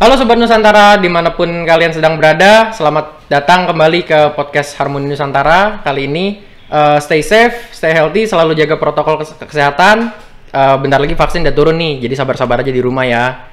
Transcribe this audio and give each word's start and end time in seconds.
Halo 0.00 0.16
Sobat 0.16 0.40
Nusantara, 0.40 0.96
di 0.96 1.12
mana 1.12 1.36
pun 1.36 1.44
kalian 1.44 1.92
sedang 1.92 2.16
berada, 2.16 2.72
selamat 2.72 3.28
datang 3.28 3.68
kembali 3.68 4.08
ke 4.08 4.32
podcast 4.32 4.72
Harmoni 4.80 5.04
Nusantara. 5.04 5.84
Kali 5.84 6.08
ini 6.08 6.40
uh, 6.72 6.96
stay 7.04 7.20
safe, 7.20 7.68
stay 7.68 7.92
healthy, 7.92 8.24
selalu 8.24 8.56
jaga 8.56 8.80
protokol 8.80 9.20
kes- 9.20 9.36
kesehatan. 9.36 10.08
Uh, 10.56 10.80
bentar 10.80 10.96
lagi 10.96 11.12
vaksin 11.12 11.44
udah 11.44 11.52
turun 11.52 11.76
nih, 11.76 12.00
jadi 12.00 12.16
sabar-sabar 12.16 12.64
aja 12.64 12.72
di 12.72 12.80
rumah 12.80 13.04
ya. 13.04 13.44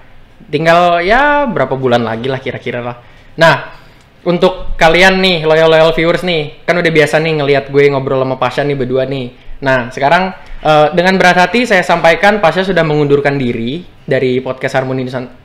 Tinggal 0.48 1.04
ya 1.04 1.52
berapa 1.52 1.76
bulan 1.76 2.08
lagi 2.08 2.32
lah 2.32 2.40
kira-kira 2.40 2.80
lah. 2.80 2.96
Nah, 3.36 3.76
untuk 4.24 4.72
kalian 4.80 5.20
nih 5.20 5.44
loyal-loyal 5.44 5.92
viewers 5.92 6.24
nih, 6.24 6.64
kan 6.64 6.80
udah 6.80 6.92
biasa 6.96 7.20
nih 7.20 7.44
ngelihat 7.44 7.76
gue 7.76 7.92
ngobrol 7.92 8.24
sama 8.24 8.40
Pasha 8.40 8.64
nih 8.64 8.80
berdua 8.80 9.04
nih. 9.04 9.36
Nah, 9.68 9.92
sekarang 9.92 10.32
uh, 10.64 10.96
dengan 10.96 11.20
berat 11.20 11.44
hati 11.44 11.68
saya 11.68 11.84
sampaikan 11.84 12.40
Pasha 12.40 12.64
sudah 12.64 12.88
mengundurkan 12.88 13.36
diri 13.36 13.84
dari 14.08 14.40
podcast 14.40 14.80
Harmoni 14.80 15.04
Nusantara. 15.04 15.44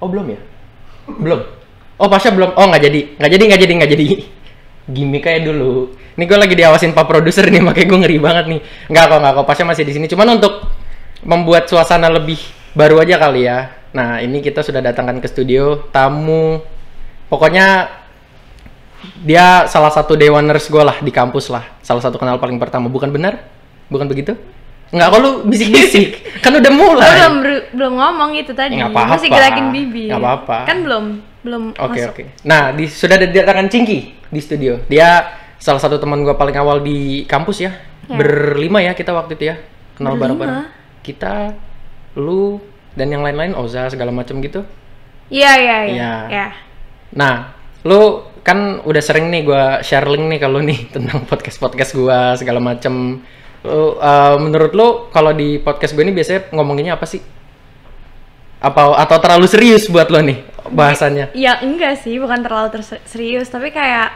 Oh 0.00 0.08
belum 0.08 0.26
ya? 0.28 0.40
Belum. 1.08 1.40
Oh 1.96 2.08
Pasha 2.12 2.28
belum. 2.28 2.52
Oh 2.56 2.66
nggak 2.68 2.82
jadi, 2.84 3.00
nggak 3.16 3.30
jadi, 3.32 3.42
nggak 3.48 3.60
jadi, 3.60 3.72
nggak 3.80 3.90
jadi. 3.96 4.06
Gimik 4.94 5.22
kayak 5.24 5.42
dulu. 5.48 5.96
Ini 6.16 6.24
gue 6.24 6.38
lagi 6.38 6.54
diawasin 6.56 6.92
pak 6.96 7.04
produser 7.08 7.48
nih, 7.48 7.60
makanya 7.66 7.86
gue 7.88 7.98
ngeri 8.04 8.18
banget 8.20 8.44
nih. 8.52 8.60
Nggak 8.92 9.04
kok, 9.08 9.18
nggak 9.20 9.32
kok. 9.32 9.44
Pasha 9.48 9.62
masih 9.64 9.84
di 9.88 9.92
sini. 9.96 10.06
Cuman 10.08 10.36
untuk 10.36 10.68
membuat 11.24 11.66
suasana 11.66 12.12
lebih 12.12 12.38
baru 12.76 13.00
aja 13.00 13.16
kali 13.16 13.48
ya. 13.48 13.72
Nah 13.96 14.20
ini 14.20 14.44
kita 14.44 14.60
sudah 14.60 14.84
datangkan 14.84 15.18
ke 15.24 15.28
studio 15.32 15.88
tamu. 15.88 16.60
Pokoknya 17.32 17.88
dia 19.24 19.64
salah 19.66 19.90
satu 19.90 20.14
dewaners 20.14 20.68
gue 20.68 20.82
lah 20.84 21.00
di 21.00 21.08
kampus 21.08 21.48
lah. 21.48 21.64
Salah 21.80 22.04
satu 22.04 22.20
kenal 22.20 22.36
paling 22.36 22.60
pertama. 22.60 22.92
Bukan 22.92 23.08
benar? 23.08 23.40
Bukan 23.88 24.04
begitu? 24.04 24.36
Nggak, 24.94 25.08
kok 25.10 25.18
lu 25.18 25.30
bisik-bisik? 25.50 26.06
kan 26.44 26.52
udah 26.54 26.72
mulai. 26.72 27.10
Belum 27.18 27.34
belum 27.74 27.92
ngomong 27.98 28.30
itu 28.38 28.54
tadi. 28.54 28.78
Ya, 28.78 28.86
nggak 28.86 28.94
apa-apa. 28.94 29.12
Masih 29.18 29.28
gerakin 29.34 29.66
bibir. 29.74 30.10
Nggak 30.14 30.22
apa-apa. 30.22 30.58
Kan 30.62 30.76
belum 30.86 31.04
belum 31.46 31.62
Oke 31.78 32.00
masuk. 32.02 32.10
oke. 32.14 32.22
Nah, 32.42 32.74
di, 32.74 32.84
sudah 32.90 33.16
didatangkan 33.18 33.66
Cingki 33.70 33.98
di 34.30 34.40
studio. 34.42 34.82
Dia 34.86 35.26
salah 35.58 35.78
satu 35.82 35.98
teman 35.98 36.22
gua 36.22 36.34
paling 36.38 36.54
awal 36.58 36.82
di 36.82 37.26
kampus 37.26 37.62
ya. 37.62 37.74
Ya. 38.06 38.18
Berlima 38.18 38.78
ya 38.82 38.94
kita 38.94 39.10
waktu 39.10 39.34
itu 39.34 39.44
ya. 39.50 39.56
Kenal 39.98 40.14
bareng-bareng. 40.18 40.70
Kita, 41.02 41.54
lu 42.18 42.58
dan 42.94 43.10
yang 43.10 43.22
lain-lain, 43.22 43.54
Oza 43.58 43.90
segala 43.90 44.10
macam 44.10 44.38
gitu. 44.42 44.62
Iya 45.30 45.52
iya 45.58 45.78
iya. 45.86 45.94
Iya. 45.94 46.14
Ya. 46.30 46.46
Nah, 47.14 47.54
lu 47.82 48.22
kan 48.46 48.82
udah 48.86 49.02
sering 49.02 49.26
nih 49.30 49.42
gua 49.42 49.82
share 49.82 50.06
link 50.06 50.30
nih 50.30 50.38
kalau 50.38 50.62
nih 50.62 50.86
tentang 50.94 51.26
podcast-podcast 51.26 51.90
gua 51.98 52.38
segala 52.38 52.62
macam. 52.62 53.22
Lu, 53.66 53.98
eh, 53.98 54.36
menurut 54.38 54.72
lu 54.72 54.88
kalau 55.10 55.30
di 55.30 55.58
podcast 55.58 55.92
gue 55.92 56.00
ini 56.00 56.14
biasanya 56.14 56.54
ngomonginnya 56.54 56.94
apa 56.94 57.04
sih? 57.04 57.18
Apa 58.56 58.96
atau 58.96 59.16
terlalu 59.18 59.46
serius 59.46 59.86
buat 59.86 60.08
lo 60.08 60.22
nih 60.22 60.38
bahasannya? 60.66 61.34
Ya 61.34 61.60
enggak 61.60 62.00
sih, 62.00 62.16
bukan 62.16 62.40
terlalu 62.40 62.72
terse- 62.72 63.02
serius, 63.04 63.50
tapi 63.50 63.68
kayak 63.68 64.14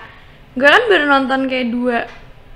gue 0.55 0.65
kan 0.65 0.83
baru 0.87 1.05
nonton 1.07 1.47
kayak 1.47 1.67
dua 1.69 1.99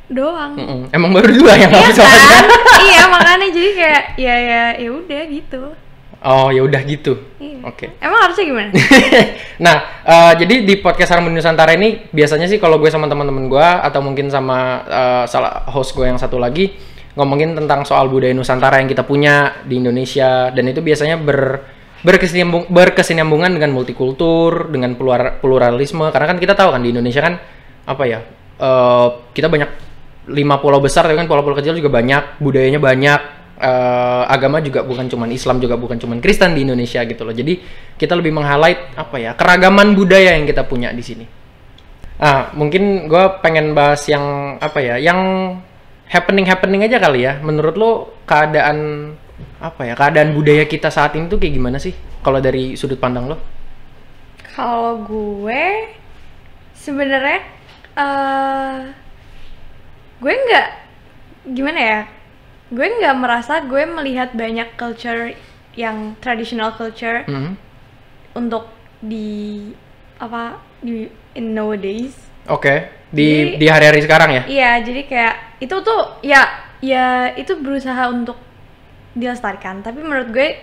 doang. 0.07 0.53
Mm-mm. 0.55 0.81
Emang 0.91 1.11
baru 1.11 1.29
dua 1.31 1.53
yang 1.55 1.71
Iya 1.71 1.91
soalnya? 1.93 2.19
kan? 2.31 2.45
iya 2.87 3.03
makanya 3.09 3.49
jadi 3.51 3.71
kayak 3.75 4.03
ya 4.17 4.35
ya 4.37 4.63
ya 4.79 4.91
udah 4.91 5.23
gitu. 5.29 5.63
Oh 6.25 6.49
ya 6.49 6.65
udah 6.65 6.81
gitu. 6.89 7.21
Iya. 7.37 7.61
Oke. 7.69 7.93
Emang 8.01 8.21
harusnya 8.25 8.45
gimana? 8.49 8.71
nah 9.65 9.77
eh, 10.09 10.33
jadi 10.41 10.65
di 10.65 10.75
podcast 10.81 11.13
Harmoni 11.13 11.37
Nusantara 11.37 11.77
ini 11.77 12.09
biasanya 12.09 12.49
sih 12.49 12.57
kalau 12.57 12.81
gue 12.81 12.89
sama 12.89 13.05
teman-teman 13.13 13.45
gue 13.53 13.69
atau 13.85 14.01
mungkin 14.01 14.33
sama 14.33 14.89
eh, 14.89 15.25
salah 15.29 15.69
host 15.69 15.93
gue 15.93 16.09
yang 16.09 16.17
satu 16.17 16.41
lagi 16.41 16.73
ngomongin 17.13 17.53
tentang 17.53 17.85
soal 17.85 18.09
budaya 18.09 18.33
Nusantara 18.33 18.81
yang 18.81 18.89
kita 18.89 19.05
punya 19.05 19.61
di 19.69 19.85
Indonesia 19.85 20.49
dan 20.49 20.65
itu 20.65 20.81
biasanya 20.81 21.21
ber 21.21 21.61
berkesinambung, 22.05 22.69
berkesinambungan 22.69 23.53
dengan 23.57 23.73
multikultur 23.73 24.69
dengan 24.69 24.97
plural- 24.97 25.41
pluralisme 25.41 26.09
karena 26.09 26.27
kan 26.29 26.39
kita 26.41 26.53
tahu 26.57 26.73
kan 26.73 26.81
di 26.81 26.93
Indonesia 26.93 27.21
kan 27.21 27.37
apa 27.85 28.05
ya 28.09 28.25
eh, 28.65 29.09
kita 29.37 29.53
banyak 29.53 29.71
lima 30.33 30.57
pulau 30.57 30.81
besar 30.81 31.05
tapi 31.05 31.21
kan 31.21 31.29
pulau-pulau 31.29 31.61
kecil 31.61 31.77
juga 31.77 31.93
banyak 31.93 32.41
budayanya 32.41 32.81
banyak 32.81 33.44
eh, 33.65 34.23
agama 34.29 34.61
juga 34.61 34.85
bukan 34.85 35.09
cuman 35.09 35.33
Islam 35.33 35.57
juga 35.57 35.81
bukan 35.81 35.97
cuman 35.97 36.21
Kristen 36.21 36.53
di 36.53 36.69
Indonesia 36.69 37.01
gitu 37.09 37.25
loh. 37.25 37.33
Jadi 37.33 37.59
kita 37.97 38.13
lebih 38.13 38.37
meng-highlight 38.37 39.01
apa 39.01 39.17
ya 39.17 39.33
keragaman 39.33 39.97
budaya 39.97 40.37
yang 40.37 40.45
kita 40.45 40.69
punya 40.69 40.93
di 40.93 41.01
sini. 41.01 41.25
Ah 42.21 42.53
mungkin 42.53 43.09
gue 43.09 43.25
pengen 43.41 43.73
bahas 43.73 44.05
yang 44.07 44.57
apa 44.61 44.79
ya 44.79 44.97
yang 45.01 45.21
happening 46.13 46.47
happening 46.47 46.85
aja 46.85 47.01
kali 47.01 47.25
ya. 47.25 47.41
Menurut 47.41 47.75
lo 47.81 47.91
keadaan 48.29 49.11
apa 49.59 49.83
ya 49.89 49.95
keadaan 49.97 50.37
budaya 50.37 50.69
kita 50.69 50.93
saat 50.93 51.17
ini 51.17 51.27
tuh 51.27 51.41
kayak 51.41 51.57
gimana 51.57 51.81
sih? 51.81 51.97
Kalau 52.21 52.39
dari 52.39 52.77
sudut 52.77 53.01
pandang 53.01 53.33
lo? 53.33 53.37
Kalau 54.55 55.03
gue 55.03 55.65
sebenarnya 56.77 57.41
eh 57.99 58.77
gue 60.23 60.33
nggak 60.33 60.69
gimana 61.53 61.81
ya? 61.81 62.01
Gue 62.69 62.87
nggak 62.91 63.17
merasa 63.17 63.61
gue 63.61 63.83
melihat 63.85 64.33
banyak 64.33 64.73
culture 64.75 65.37
yang 65.75 66.15
traditional 66.19 66.73
culture 66.73 67.27
Mhm. 67.27 67.53
untuk 68.35 68.71
di 69.01 69.69
apa 70.17 70.57
di 70.81 71.05
in 71.35 71.53
nowadays. 71.53 72.15
oke 72.45 72.75
di 73.09 73.25
Jadi- 73.27 73.57
di 73.57 73.67
hari-hari 73.67 74.01
sekarang 74.01 74.31
ya 74.31 74.43
Iya, 74.45 74.71
jadi 74.83 75.01
kayak 75.03 75.35
itu 75.59 75.77
tuh 75.81 76.01
ya 76.21 76.45
ya 76.79 77.05
itu 77.33 77.57
berusaha 77.57 78.05
untuk 78.07 78.37
dilestarikan. 79.13 79.81
Tapi 79.81 79.99
menurut 79.99 80.29
gue 80.29 80.61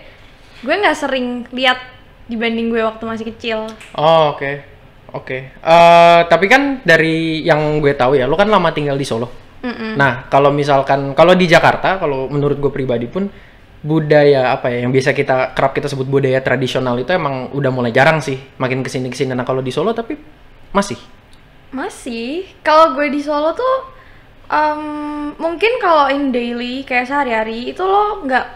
gue 0.60 0.74
nggak 0.74 0.94
sering 0.94 1.26
lihat 1.50 1.82
dibanding 2.24 2.70
gue 2.70 2.80
waktu 2.80 3.02
masih 3.02 3.26
kecil. 3.28 3.66
Oh, 3.92 4.30
oke. 4.32 4.62
Oke. 5.12 5.50
Eh, 5.52 6.20
tapi 6.24 6.46
kan 6.46 6.80
dari 6.80 7.42
yang 7.42 7.76
gue 7.78 7.92
tahu 7.92 8.14
ya, 8.14 8.24
lo 8.24 8.32
kan 8.32 8.46
lama 8.46 8.70
tinggal 8.70 8.94
di 8.94 9.04
Solo. 9.04 9.28
Mm-mm. 9.62 9.94
Nah, 9.94 10.26
kalau 10.26 10.50
misalkan 10.50 11.14
kalau 11.14 11.38
di 11.38 11.46
Jakarta, 11.46 12.02
kalau 12.02 12.26
menurut 12.26 12.58
gue 12.58 12.72
pribadi 12.74 13.06
pun 13.06 13.30
budaya 13.82 14.54
apa 14.54 14.70
ya 14.70 14.86
yang 14.86 14.94
biasa 14.94 15.10
kita 15.10 15.54
kerap 15.58 15.74
kita 15.74 15.90
sebut 15.90 16.06
budaya 16.06 16.38
tradisional 16.38 16.94
itu 16.98 17.10
emang 17.10 17.50
udah 17.54 17.70
mulai 17.70 17.94
jarang 17.94 18.18
sih. 18.22 18.38
Makin 18.58 18.82
ke 18.82 18.90
sini 18.90 19.06
ke 19.10 19.16
sini. 19.18 19.34
Nah, 19.34 19.46
kalau 19.46 19.62
di 19.62 19.70
Solo 19.70 19.94
tapi 19.94 20.18
masih. 20.74 20.98
Masih, 21.72 22.44
kalau 22.60 22.92
gue 22.92 23.08
di 23.08 23.22
Solo 23.24 23.56
tuh 23.56 23.74
em, 24.52 24.82
mungkin 25.40 25.80
kalau 25.80 26.12
in 26.12 26.28
daily 26.28 26.84
kayak 26.84 27.08
sehari-hari 27.08 27.72
itu 27.72 27.80
lo 27.80 28.20
nggak 28.26 28.46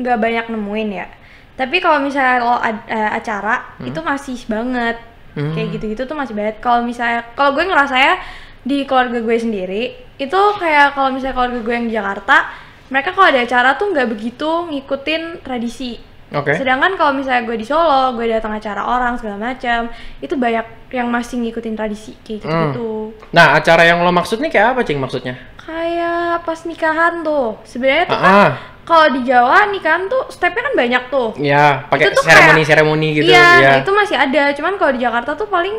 nggak 0.00 0.18
banyak 0.18 0.46
nemuin 0.50 0.90
ya. 0.90 1.06
Tapi 1.54 1.78
kalau 1.78 2.02
misalnya 2.02 2.42
lo 2.42 2.58
ad- 2.58 2.88
eh, 2.90 3.10
acara 3.14 3.78
itu 3.78 4.00
masih 4.02 4.38
banget 4.50 4.98
Hmm. 5.34 5.50
kayak 5.50 5.78
gitu-gitu 5.78 6.02
tuh 6.06 6.14
masih 6.14 6.34
banget. 6.34 6.58
Kalau 6.62 6.82
misalnya 6.86 7.22
kalau 7.34 7.54
gue 7.58 7.66
ngerasa 7.66 7.94
ya 7.98 8.14
di 8.64 8.88
keluarga 8.88 9.20
gue 9.20 9.36
sendiri 9.36 9.82
itu 10.16 10.40
kayak 10.56 10.96
kalau 10.96 11.12
misalnya 11.12 11.36
keluarga 11.36 11.58
gue 11.60 11.74
yang 11.76 11.86
di 11.86 11.94
Jakarta 11.94 12.36
mereka 12.88 13.16
kalau 13.16 13.26
ada 13.28 13.40
acara 13.44 13.70
tuh 13.76 13.92
nggak 13.92 14.08
begitu 14.12 14.50
ngikutin 14.68 15.40
tradisi. 15.40 15.96
Oke. 16.34 16.56
Sedangkan 16.58 16.98
kalau 16.98 17.14
misalnya 17.14 17.46
gue 17.46 17.56
di 17.56 17.66
Solo, 17.66 18.12
gue 18.18 18.26
datang 18.26 18.50
acara 18.50 18.82
orang 18.82 19.14
segala 19.14 19.38
macam, 19.38 19.86
itu 20.18 20.34
banyak 20.34 20.90
yang 20.90 21.06
masih 21.06 21.38
ngikutin 21.40 21.74
tradisi 21.78 22.12
kayak 22.26 22.42
gitu 22.42 22.50
gitu. 22.50 22.90
Nah, 23.30 23.54
acara 23.54 23.86
yang 23.86 24.02
lo 24.02 24.10
maksud 24.10 24.42
nih 24.42 24.50
kayak 24.50 24.74
apa, 24.74 24.80
Cing 24.82 24.98
maksudnya? 24.98 25.38
Kayak 25.62 26.42
pas 26.42 26.60
nikahan 26.66 27.22
tuh, 27.22 27.62
sebenarnya 27.62 28.04
tuh 28.10 28.18
kan 28.18 28.50
kalau 28.84 29.06
di 29.16 29.20
Jawa 29.24 29.72
nikahan 29.72 30.12
tuh 30.12 30.28
stepnya 30.28 30.68
kan 30.68 30.74
banyak 30.76 31.02
tuh. 31.08 31.28
ya, 31.40 31.88
pakai 31.88 32.12
seremoni-seremoni 32.12 33.08
gitu 33.16 33.32
iya, 33.32 33.48
ya. 33.58 33.72
itu 33.80 33.90
masih 33.96 34.16
ada. 34.20 34.52
Cuman 34.52 34.76
kalau 34.76 34.92
di 34.92 35.00
Jakarta 35.00 35.32
tuh 35.32 35.48
paling 35.48 35.72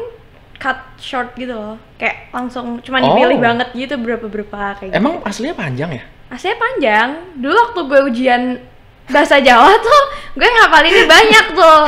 cut 0.55 0.79
short 0.97 1.35
gitu 1.35 1.51
loh. 1.51 1.75
Kayak 1.95 2.31
langsung 2.31 2.79
cuman 2.79 3.01
Oh. 3.01 3.07
dipilih 3.11 3.37
banget 3.37 3.67
gitu 3.73 3.95
berapa-berapa 3.95 4.61
kayak 4.77 4.89
gitu. 4.91 4.95
Emang 4.95 5.19
aslinya 5.21 5.53
panjang 5.53 5.91
ya? 5.91 6.03
Aslinya 6.27 6.57
panjang. 6.57 7.09
Dulu 7.35 7.55
waktu 7.55 7.79
gue 7.81 7.99
ujian 8.05 8.43
bahasa 9.05 9.37
Jawa 9.37 9.69
tuh 9.77 10.01
gue 10.33 10.47
ngapalinnya 10.49 11.05
banyak 11.05 11.45
tuh. 11.53 11.79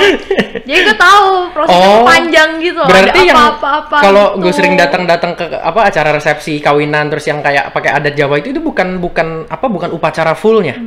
Jadi 0.64 0.80
gue 0.86 0.96
tahu 0.96 1.50
prosesnya 1.50 1.90
Oh, 1.92 2.06
panjang 2.06 2.50
gitu. 2.62 2.78
Berarti 2.80 3.10
Ada 3.18 3.22
yang 3.26 3.38
apa-apa-apa 3.38 3.98
kalau 4.00 4.26
gitu. 4.36 4.42
gue 4.46 4.52
sering 4.54 4.78
datang-datang 4.78 5.34
ke 5.34 5.46
apa 5.50 5.82
acara 5.84 6.14
resepsi 6.14 6.62
kawinan 6.62 7.10
terus 7.10 7.26
yang 7.26 7.42
kayak 7.42 7.74
pakai 7.74 7.90
adat 7.92 8.14
Jawa 8.14 8.38
itu 8.38 8.54
itu 8.54 8.62
bukan 8.62 9.02
bukan 9.02 9.50
apa 9.50 9.66
bukan 9.66 9.90
upacara 9.90 10.38
fullnya. 10.38 10.78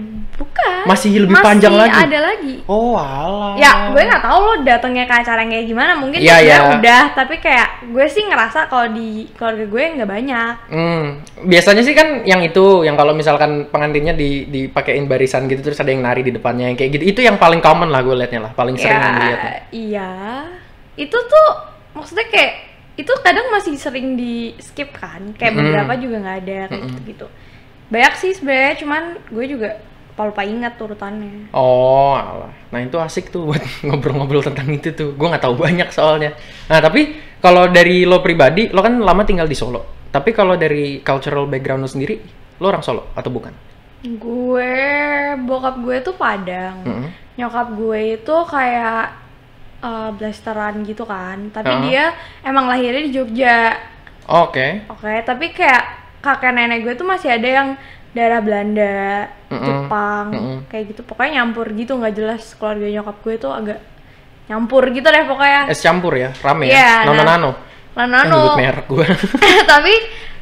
Masih 0.87 1.11
lebih 1.25 1.37
panjang 1.41 1.75
lagi? 1.75 1.97
ada 1.97 2.19
lagi. 2.33 2.55
Oh 2.65 2.97
alah. 2.97 3.55
Ya, 3.59 3.91
gue 3.93 4.03
nggak 4.03 4.25
tahu 4.25 4.39
lo 4.41 4.55
datangnya 4.63 5.05
ke 5.05 5.15
acara 5.21 5.43
yang 5.45 5.53
kayak 5.53 5.67
gimana. 5.69 5.93
Mungkin 5.99 6.19
sebenarnya 6.23 6.59
iya. 6.61 6.73
udah, 6.79 7.03
tapi 7.13 7.35
kayak 7.43 7.69
gue 7.91 8.07
sih 8.09 8.25
ngerasa 8.25 8.71
kalau 8.71 8.87
di 8.93 9.29
keluarga 9.35 9.65
gue 9.67 9.83
nggak 10.01 10.11
banyak. 10.11 10.55
Hmm, 10.71 11.05
biasanya 11.45 11.83
sih 11.85 11.95
kan 11.97 12.23
yang 12.25 12.41
itu, 12.41 12.87
yang 12.87 12.97
kalau 12.97 13.13
misalkan 13.13 13.69
pengantinnya 13.69 14.15
di 14.17 14.49
dipakein 14.49 15.11
barisan 15.11 15.47
gitu 15.51 15.61
terus 15.61 15.81
ada 15.81 15.91
yang 15.93 16.01
nari 16.05 16.25
di 16.25 16.33
depannya 16.33 16.73
yang 16.73 16.79
kayak 16.79 17.01
gitu. 17.01 17.05
Itu 17.17 17.21
yang 17.25 17.37
paling 17.37 17.61
common 17.61 17.91
lah 17.93 18.01
gue 18.01 18.15
liatnya 18.17 18.51
lah, 18.51 18.53
paling 18.57 18.77
sering 18.77 18.97
ya, 18.97 19.39
iya. 19.73 20.13
Itu 20.97 21.17
tuh 21.17 21.49
maksudnya 21.97 22.29
kayak 22.29 22.53
itu 23.01 23.13
kadang 23.25 23.49
masih 23.49 23.75
sering 23.81 24.15
di 24.15 24.53
skip 24.61 24.93
kan. 24.93 25.33
Kayak 25.37 25.57
Mm-mm. 25.57 25.65
beberapa 25.73 25.93
juga 25.97 26.17
nggak 26.21 26.39
ada 26.45 26.59
kayak 26.69 26.83
gitu-gitu. 26.93 27.27
Banyak 27.91 28.15
sih 28.21 28.31
sebenarnya, 28.37 28.75
cuman 28.79 29.03
gue 29.35 29.45
juga 29.51 29.71
lupa-lupa 30.21 30.45
ingat 30.45 30.77
urutannya. 30.77 31.49
Oh, 31.57 32.13
alah. 32.13 32.53
Nah 32.69 32.81
itu 32.85 33.01
asik 33.01 33.33
tuh 33.33 33.49
buat 33.49 33.63
ngobrol-ngobrol 33.89 34.45
tentang 34.45 34.69
itu 34.69 34.93
tuh. 34.93 35.17
Gue 35.17 35.33
nggak 35.33 35.41
tahu 35.41 35.57
banyak 35.57 35.89
soalnya. 35.89 36.37
Nah 36.69 36.79
tapi 36.79 37.17
kalau 37.41 37.73
dari 37.73 38.05
lo 38.05 38.21
pribadi, 38.21 38.69
lo 38.69 38.85
kan 38.85 39.01
lama 39.01 39.25
tinggal 39.25 39.49
di 39.49 39.57
Solo. 39.57 39.81
Tapi 40.13 40.37
kalau 40.37 40.61
dari 40.61 41.01
cultural 41.01 41.49
background 41.49 41.81
lo 41.81 41.89
sendiri, 41.89 42.21
lo 42.61 42.69
orang 42.69 42.85
Solo 42.85 43.09
atau 43.17 43.33
bukan? 43.33 43.53
Gue 44.01 44.73
bokap 45.41 45.81
gue 45.81 45.97
tuh 46.01 46.13
Padang. 46.17 46.85
Mm-mm. 46.85 47.09
Nyokap 47.37 47.73
gue 47.73 48.01
itu 48.21 48.37
kayak 48.45 49.03
eh, 49.81 50.11
blasteran 50.13 50.85
gitu 50.85 51.09
kan. 51.09 51.49
Tapi 51.49 51.73
Uh-huh. 51.73 51.85
dia 51.89 52.13
emang 52.45 52.69
lahirnya 52.69 53.01
di 53.09 53.13
Jogja. 53.13 53.73
Oke. 54.29 54.85
Oke, 54.89 55.25
tapi 55.25 55.51
kayak 55.51 55.85
kakek 56.21 56.53
nenek 56.53 56.85
gue 56.85 56.93
tuh 56.93 57.09
masih 57.09 57.33
ada 57.33 57.49
yang 57.49 57.69
darah 58.11 58.43
Belanda, 58.43 59.31
Mm-mm. 59.49 59.63
Jepang, 59.63 60.27
Mm-mm. 60.35 60.59
kayak 60.67 60.85
gitu. 60.95 61.01
Pokoknya 61.07 61.43
nyampur 61.43 61.67
gitu 61.73 61.95
nggak 61.95 62.15
jelas 62.15 62.43
keluarga 62.59 62.87
nyokap 62.91 63.17
gue 63.23 63.35
tuh 63.39 63.53
agak 63.55 63.79
nyampur 64.51 64.83
gitu 64.91 65.07
deh 65.07 65.25
pokoknya. 65.27 65.71
Es 65.71 65.79
campur 65.79 66.19
ya, 66.19 66.35
rame 66.43 66.67
Iya, 66.67 67.07
ya. 67.07 67.07
Nono 67.07 67.23
nah. 67.23 67.39
nano. 67.39 67.51
Eh, 67.51 67.57
Lanano. 67.99 68.35
nyebut 68.35 68.59
merek 68.59 68.87
gue. 68.87 69.07
tapi 69.71 69.95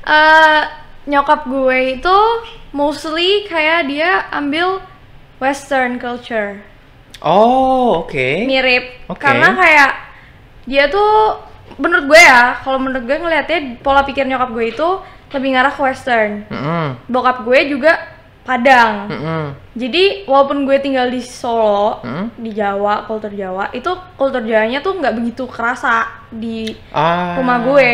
eh, 0.04 0.60
nyokap 1.08 1.40
gue 1.44 1.78
itu 1.96 2.16
mostly 2.72 3.44
kayak 3.48 3.88
dia 3.88 4.28
ambil 4.32 4.80
western 5.40 5.96
culture. 5.96 6.60
oh, 7.20 8.04
oke. 8.04 8.46
Mirip. 8.46 9.08
Oke. 9.10 9.18
Karena 9.18 9.52
kayak 9.56 9.90
dia 10.64 10.86
tuh 10.86 11.40
menurut 11.76 12.04
gue 12.08 12.20
ya, 12.20 12.60
kalau 12.62 12.78
menurut 12.78 13.04
gue 13.04 13.16
ngelihatnya 13.16 13.80
pola 13.82 14.04
pikir 14.04 14.24
nyokap 14.24 14.52
gue 14.52 14.66
itu 14.70 14.88
lebih 15.28 15.48
ngarah 15.54 15.72
ke 15.72 15.80
western. 15.82 16.32
Mm-mm. 16.48 16.86
bokap 17.06 17.44
gue 17.44 17.60
juga 17.68 17.92
Padang. 18.42 19.12
Mm-mm. 19.12 19.44
Jadi 19.76 20.24
walaupun 20.24 20.64
gue 20.64 20.80
tinggal 20.80 21.12
di 21.12 21.20
Solo, 21.20 22.00
Hmm. 22.00 22.32
di 22.32 22.56
Jawa, 22.56 23.04
kultur 23.04 23.28
Jawa, 23.28 23.68
itu 23.76 23.92
kultur 24.16 24.40
Jawanya 24.40 24.80
tuh 24.80 24.96
nggak 24.96 25.20
begitu 25.20 25.44
kerasa 25.44 26.24
di 26.32 26.72
Ah, 26.88 27.36
rumah 27.36 27.60
gue. 27.60 27.92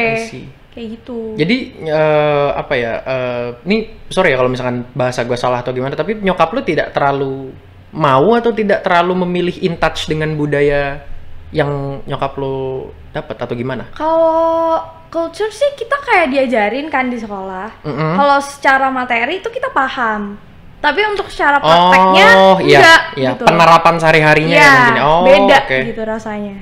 Kayak 0.70 0.88
gitu. 0.94 1.34
Jadi 1.34 1.56
eh, 1.82 2.48
apa 2.54 2.75
ya? 2.78 3.02
eh, 3.02 3.46
ini 3.66 3.98
sorry 4.06 4.31
ya 4.31 4.38
kalau 4.38 4.46
misalkan 4.46 4.86
bahasa 4.94 5.26
gue 5.26 5.34
salah 5.34 5.58
atau 5.58 5.75
gimana, 5.75 5.98
tapi 5.98 6.22
nyokap 6.22 6.54
lu 6.54 6.62
tidak 6.62 6.94
terlalu 6.94 7.50
mau 7.90 8.34
atau 8.34 8.54
tidak 8.54 8.86
terlalu 8.86 9.26
memilih 9.26 9.58
in 9.58 9.75
touch 9.75 10.06
dengan 10.06 10.38
budaya 10.38 11.02
yang 11.50 11.98
nyokap 12.06 12.31
lu 12.38 12.90
dapat 13.10 13.36
atau 13.38 13.54
gimana? 13.54 13.90
Kalau 13.90 14.82
culture 15.14 15.55
sih 15.55 15.78
kita 15.78 15.94
kayak 16.02 16.26
diajarin 16.34 16.90
kan 16.90 17.06
di 17.06 17.22
sekolah. 17.22 17.87
Mm-mm. 17.87 18.19
Kalau 18.19 18.38
secara 18.43 18.90
materi 18.90 19.38
itu 19.38 19.46
kita 19.46 19.70
paham. 19.70 20.34
Tapi 20.82 21.00
untuk 21.06 21.31
secara 21.31 21.62
prakteknya 21.62 22.28
Oh, 22.34 22.58
iya, 22.61 22.78
enggak 22.82 23.02
iya. 23.16 23.31
gitu. 23.38 23.46
Penerapan 23.46 23.94
sehari-harinya 24.02 24.58
ya 24.58 24.69
mungkin. 24.75 24.94
Oh, 25.06 25.22
beda 25.22 25.58
oke. 25.64 25.78
gitu 25.94 26.02
rasanya. 26.02 26.56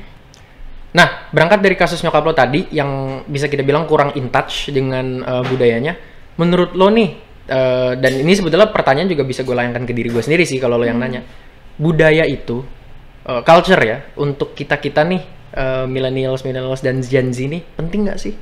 Nah, 0.92 1.32
berangkat 1.32 1.64
dari 1.64 1.74
kasus 1.74 2.04
nyokap 2.04 2.20
lo 2.20 2.36
tadi 2.36 2.68
yang 2.68 3.24
bisa 3.24 3.48
kita 3.48 3.64
bilang 3.64 3.88
kurang 3.88 4.12
in 4.12 4.28
touch 4.28 4.68
dengan 4.68 5.24
eh, 5.24 5.42
budayanya, 5.48 5.96
menurut 6.36 6.76
lo 6.76 6.92
nih, 6.92 7.10
eh, 7.48 7.92
dan 7.96 8.12
ini 8.12 8.32
sebetulnya 8.36 8.68
pertanyaan 8.68 9.08
juga 9.08 9.24
bisa 9.24 9.40
gue 9.40 9.56
layangkan 9.56 9.88
ke 9.88 9.92
diri 9.96 10.12
gue 10.12 10.20
sendiri 10.20 10.44
sih 10.44 10.60
kalau 10.60 10.76
lo 10.76 10.84
yang 10.84 11.00
nanya, 11.00 11.24
budaya 11.80 12.28
itu, 12.28 12.60
eh, 13.24 13.40
culture 13.40 13.80
ya, 13.80 13.98
untuk 14.20 14.52
kita 14.52 14.76
kita 14.76 15.00
nih, 15.08 15.24
eh, 15.52 15.84
millennials, 15.84 16.42
millennials 16.42 16.80
dan 16.80 17.00
Gen 17.00 17.30
Z 17.30 17.44
nih, 17.44 17.62
penting 17.76 18.04
nggak 18.04 18.18
sih? 18.18 18.34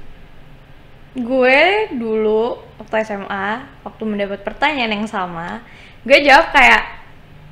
Gue 1.11 1.91
dulu 1.91 2.55
waktu 2.79 3.03
SMA, 3.03 3.47
waktu 3.83 4.03
mendapat 4.07 4.41
pertanyaan 4.41 4.95
yang 4.95 5.07
sama, 5.07 5.59
gue 6.07 6.19
jawab 6.23 6.55
kayak 6.55 6.83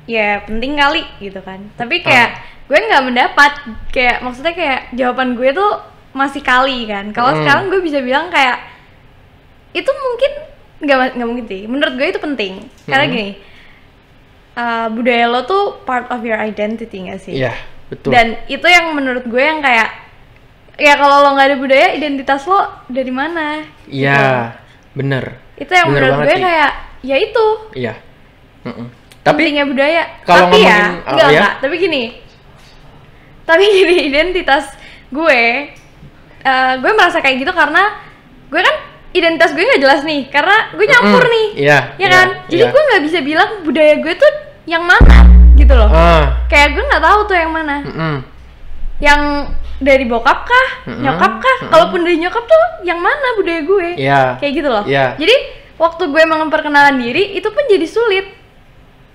ya 0.07 0.41
penting 0.41 0.79
kali 0.79 1.03
gitu 1.19 1.43
kan. 1.43 1.59
Tapi 1.75 1.99
kayak 1.99 2.39
gue 2.65 2.79
nggak 2.79 3.03
mendapat 3.03 3.51
kayak 3.91 4.23
maksudnya 4.23 4.55
kayak 4.55 4.81
jawaban 4.95 5.35
gue 5.35 5.51
tuh 5.51 5.71
masih 6.15 6.39
kali 6.39 6.87
kan. 6.87 7.11
Kalau 7.11 7.35
Hmm. 7.35 7.43
sekarang 7.43 7.63
gue 7.67 7.81
bisa 7.83 7.99
bilang 7.99 8.31
kayak 8.31 8.63
itu 9.75 9.85
mungkin 9.85 10.31
nggak 10.79 10.97
nggak 11.19 11.27
mungkin 11.27 11.45
sih. 11.45 11.61
Menurut 11.67 11.93
gue 11.93 12.07
itu 12.09 12.19
penting 12.19 12.53
karena 12.87 13.05
Hmm. 13.05 13.13
gini 13.13 13.29
uh, 14.55 14.87
budaya 14.87 15.25
lo 15.27 15.43
tuh 15.43 15.83
part 15.83 16.07
of 16.09 16.23
your 16.23 16.35
identity 16.35 17.05
gak 17.05 17.21
sih? 17.21 17.37
Iya, 17.37 17.53
betul. 17.89 18.11
Dan 18.11 18.37
itu 18.45 18.63
yang 18.63 18.93
menurut 18.93 19.25
gue 19.25 19.41
yang 19.41 19.59
kayak 19.59 19.89
ya 20.75 20.95
kalau 20.95 21.21
lo 21.21 21.29
nggak 21.33 21.47
ada 21.47 21.57
budaya 21.57 21.87
identitas 21.91 22.45
lo 22.45 22.61
dari 22.87 23.09
mana? 23.09 23.65
Iya, 23.85 24.53
bener. 24.93 25.35
Itu 25.55 25.69
yang 25.69 25.89
Bener 25.89 26.07
menurut 26.07 26.23
gue 26.23 26.33
sih. 26.33 26.41
kayak 26.41 26.71
ya 27.01 27.15
itu 27.17 27.45
Iya. 27.75 27.93
Mm-mm. 28.61 28.87
Tapi 29.19 29.35
pentingnya 29.37 29.65
budaya. 29.65 30.03
kalau 30.23 30.47
tapi 30.47 30.57
ya, 30.57 30.77
ngomongin- 30.95 31.03
enggak, 31.05 31.27
ya? 31.27 31.35
enggak, 31.35 31.53
tapi 31.59 31.75
gini. 31.77 32.03
Tapi 33.43 33.63
gini 33.65 33.95
identitas 34.05 34.65
gue 35.09 35.41
eh, 36.39 36.73
gue 36.77 36.91
merasa 36.93 37.19
kayak 37.19 37.37
gitu 37.39 37.51
karena 37.51 37.83
gue 38.47 38.61
kan 38.61 38.75
identitas 39.09 39.51
gue 39.51 39.59
nggak 39.59 39.81
jelas 39.81 40.01
nih 40.01 40.29
karena 40.29 40.55
gue 40.71 40.85
nyampur 40.85 41.23
Mm-mm. 41.23 41.33
nih. 41.33 41.47
Iya, 41.59 41.77
Ya 41.91 41.99
iya, 41.99 42.07
kan? 42.09 42.27
Jadi 42.47 42.61
iya. 42.61 42.71
gue 42.71 42.81
nggak 42.85 43.03
bisa 43.03 43.19
bilang 43.19 43.49
budaya 43.61 43.93
gue 43.97 44.13
tuh 44.15 44.31
yang 44.65 44.83
mana 44.83 45.17
gitu 45.59 45.73
loh. 45.75 45.89
ah, 45.91 46.47
Kayak 46.47 46.79
gue 46.79 46.83
nggak 46.87 47.03
tahu 47.03 47.19
tuh 47.27 47.35
yang 47.35 47.51
mana. 47.51 47.75
mm-mm. 47.83 48.15
Yang 48.99 49.21
dari 49.79 50.03
bokap 50.03 50.39
kah, 50.43 50.67
Mm-mm. 50.87 51.03
nyokap 51.03 51.33
kah? 51.37 51.57
Mm-mm. 51.61 51.71
Kalaupun 51.71 51.99
dari 52.03 52.17
nyokap 52.17 52.43
tuh 52.43 52.63
yang 52.83 52.99
mana 52.99 53.27
budaya 53.35 53.61
gue? 53.63 53.87
Iya. 53.95 54.21
Kayak 54.39 54.53
gitu 54.55 54.69
loh. 54.69 54.83
Iya. 54.87 55.05
Jadi 55.15 55.35
waktu 55.75 56.03
gue 56.07 56.19
emang 56.19 56.47
memperkenalkan 56.47 56.95
diri 56.97 57.35
itu 57.35 57.47
pun 57.47 57.63
jadi 57.67 57.87
sulit 57.87 58.27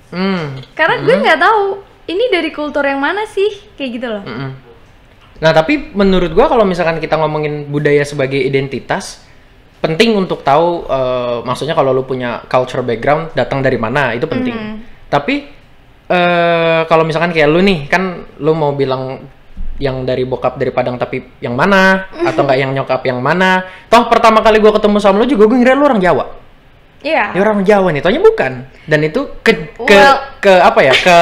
Hmm. 0.08 0.62
karena 0.78 1.02
gue 1.02 1.10
nggak 1.10 1.40
tahu 1.42 1.82
ini 2.06 2.30
dari 2.30 2.54
kultur 2.54 2.86
yang 2.86 3.02
mana 3.02 3.26
sih 3.26 3.50
kayak 3.74 3.90
gitu 3.92 4.06
loh. 4.06 4.22
Mm-mm. 4.22 4.50
Nah, 5.42 5.50
tapi 5.50 5.90
menurut 5.90 6.30
gua 6.30 6.46
kalau 6.46 6.62
misalkan 6.62 7.02
kita 7.02 7.18
ngomongin 7.18 7.66
budaya 7.66 8.06
sebagai 8.06 8.38
identitas, 8.38 9.26
penting 9.82 10.14
untuk 10.14 10.40
tahu 10.40 10.86
eh, 10.86 11.36
maksudnya 11.42 11.74
kalau 11.74 11.90
lu 11.90 12.06
punya 12.06 12.46
culture 12.46 12.80
background 12.80 13.34
datang 13.34 13.58
dari 13.58 13.74
mana, 13.74 14.14
itu 14.14 14.24
penting. 14.24 14.54
Mhm. 14.54 14.74
Tapi 15.10 15.50
eh 16.04 16.80
kalau 16.84 17.04
misalkan 17.06 17.32
kayak 17.32 17.48
lu 17.48 17.64
nih, 17.64 17.88
kan 17.88 18.24
lu 18.40 18.52
mau 18.52 18.76
bilang 18.76 19.24
yang 19.82 20.06
dari 20.06 20.22
bokap 20.22 20.54
dari 20.54 20.70
Padang 20.70 20.94
tapi 20.94 21.18
yang 21.42 21.58
mana 21.58 22.06
atau 22.30 22.46
enggak 22.46 22.58
yang 22.60 22.70
nyokap 22.76 23.02
yang 23.06 23.18
mana? 23.18 23.64
Toh 23.90 24.06
pertama 24.06 24.38
kali 24.44 24.62
gua 24.62 24.70
ketemu 24.76 24.96
sama 25.02 25.22
lu 25.22 25.26
juga 25.26 25.50
gue 25.50 25.58
ngira 25.58 25.74
lu 25.74 25.84
orang 25.88 25.98
Jawa. 25.98 26.24
Iya. 27.04 27.36
Ya 27.36 27.40
orang 27.44 27.60
Jawa 27.68 27.92
nih, 27.92 28.00
taunya 28.00 28.22
bukan. 28.24 28.64
Dan 28.88 29.00
itu 29.04 29.28
ke 29.44 29.76
ke 29.76 29.92
Well- 29.92 30.20
ke 30.40 30.52
apa 30.56 30.80
ya? 30.80 30.92
Ke 30.96 31.18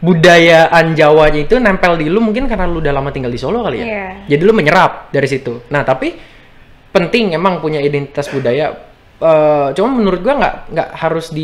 budayaan 0.00 0.96
Jawanya 0.96 1.44
itu 1.44 1.60
nempel 1.60 2.00
di 2.00 2.08
lu 2.08 2.24
mungkin 2.24 2.48
karena 2.48 2.64
lu 2.64 2.80
udah 2.80 2.88
lama 2.88 3.12
tinggal 3.12 3.28
di 3.28 3.36
Solo 3.36 3.60
kali 3.60 3.84
ya. 3.84 3.86
Iya. 3.86 4.08
Jadi 4.32 4.42
lu 4.48 4.52
menyerap 4.56 5.12
dari 5.12 5.28
situ. 5.28 5.68
Nah, 5.68 5.84
tapi 5.84 6.16
penting 6.90 7.36
emang 7.36 7.60
punya 7.60 7.84
identitas 7.84 8.32
budaya. 8.32 8.72
Eh 9.20 9.68
cuma 9.76 9.88
menurut 9.92 10.24
gua 10.24 10.40
nggak 10.40 10.54
nggak 10.72 10.88
harus 11.04 11.36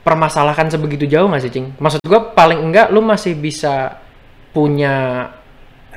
dipermasalahkan 0.00 0.72
sebegitu 0.72 1.04
jauh 1.04 1.28
nggak 1.28 1.42
sih, 1.44 1.52
Cing? 1.52 1.76
Maksud 1.76 2.00
gua 2.08 2.32
paling 2.32 2.56
enggak 2.56 2.88
lu 2.88 3.04
masih 3.04 3.36
bisa 3.36 4.00
punya 4.56 5.28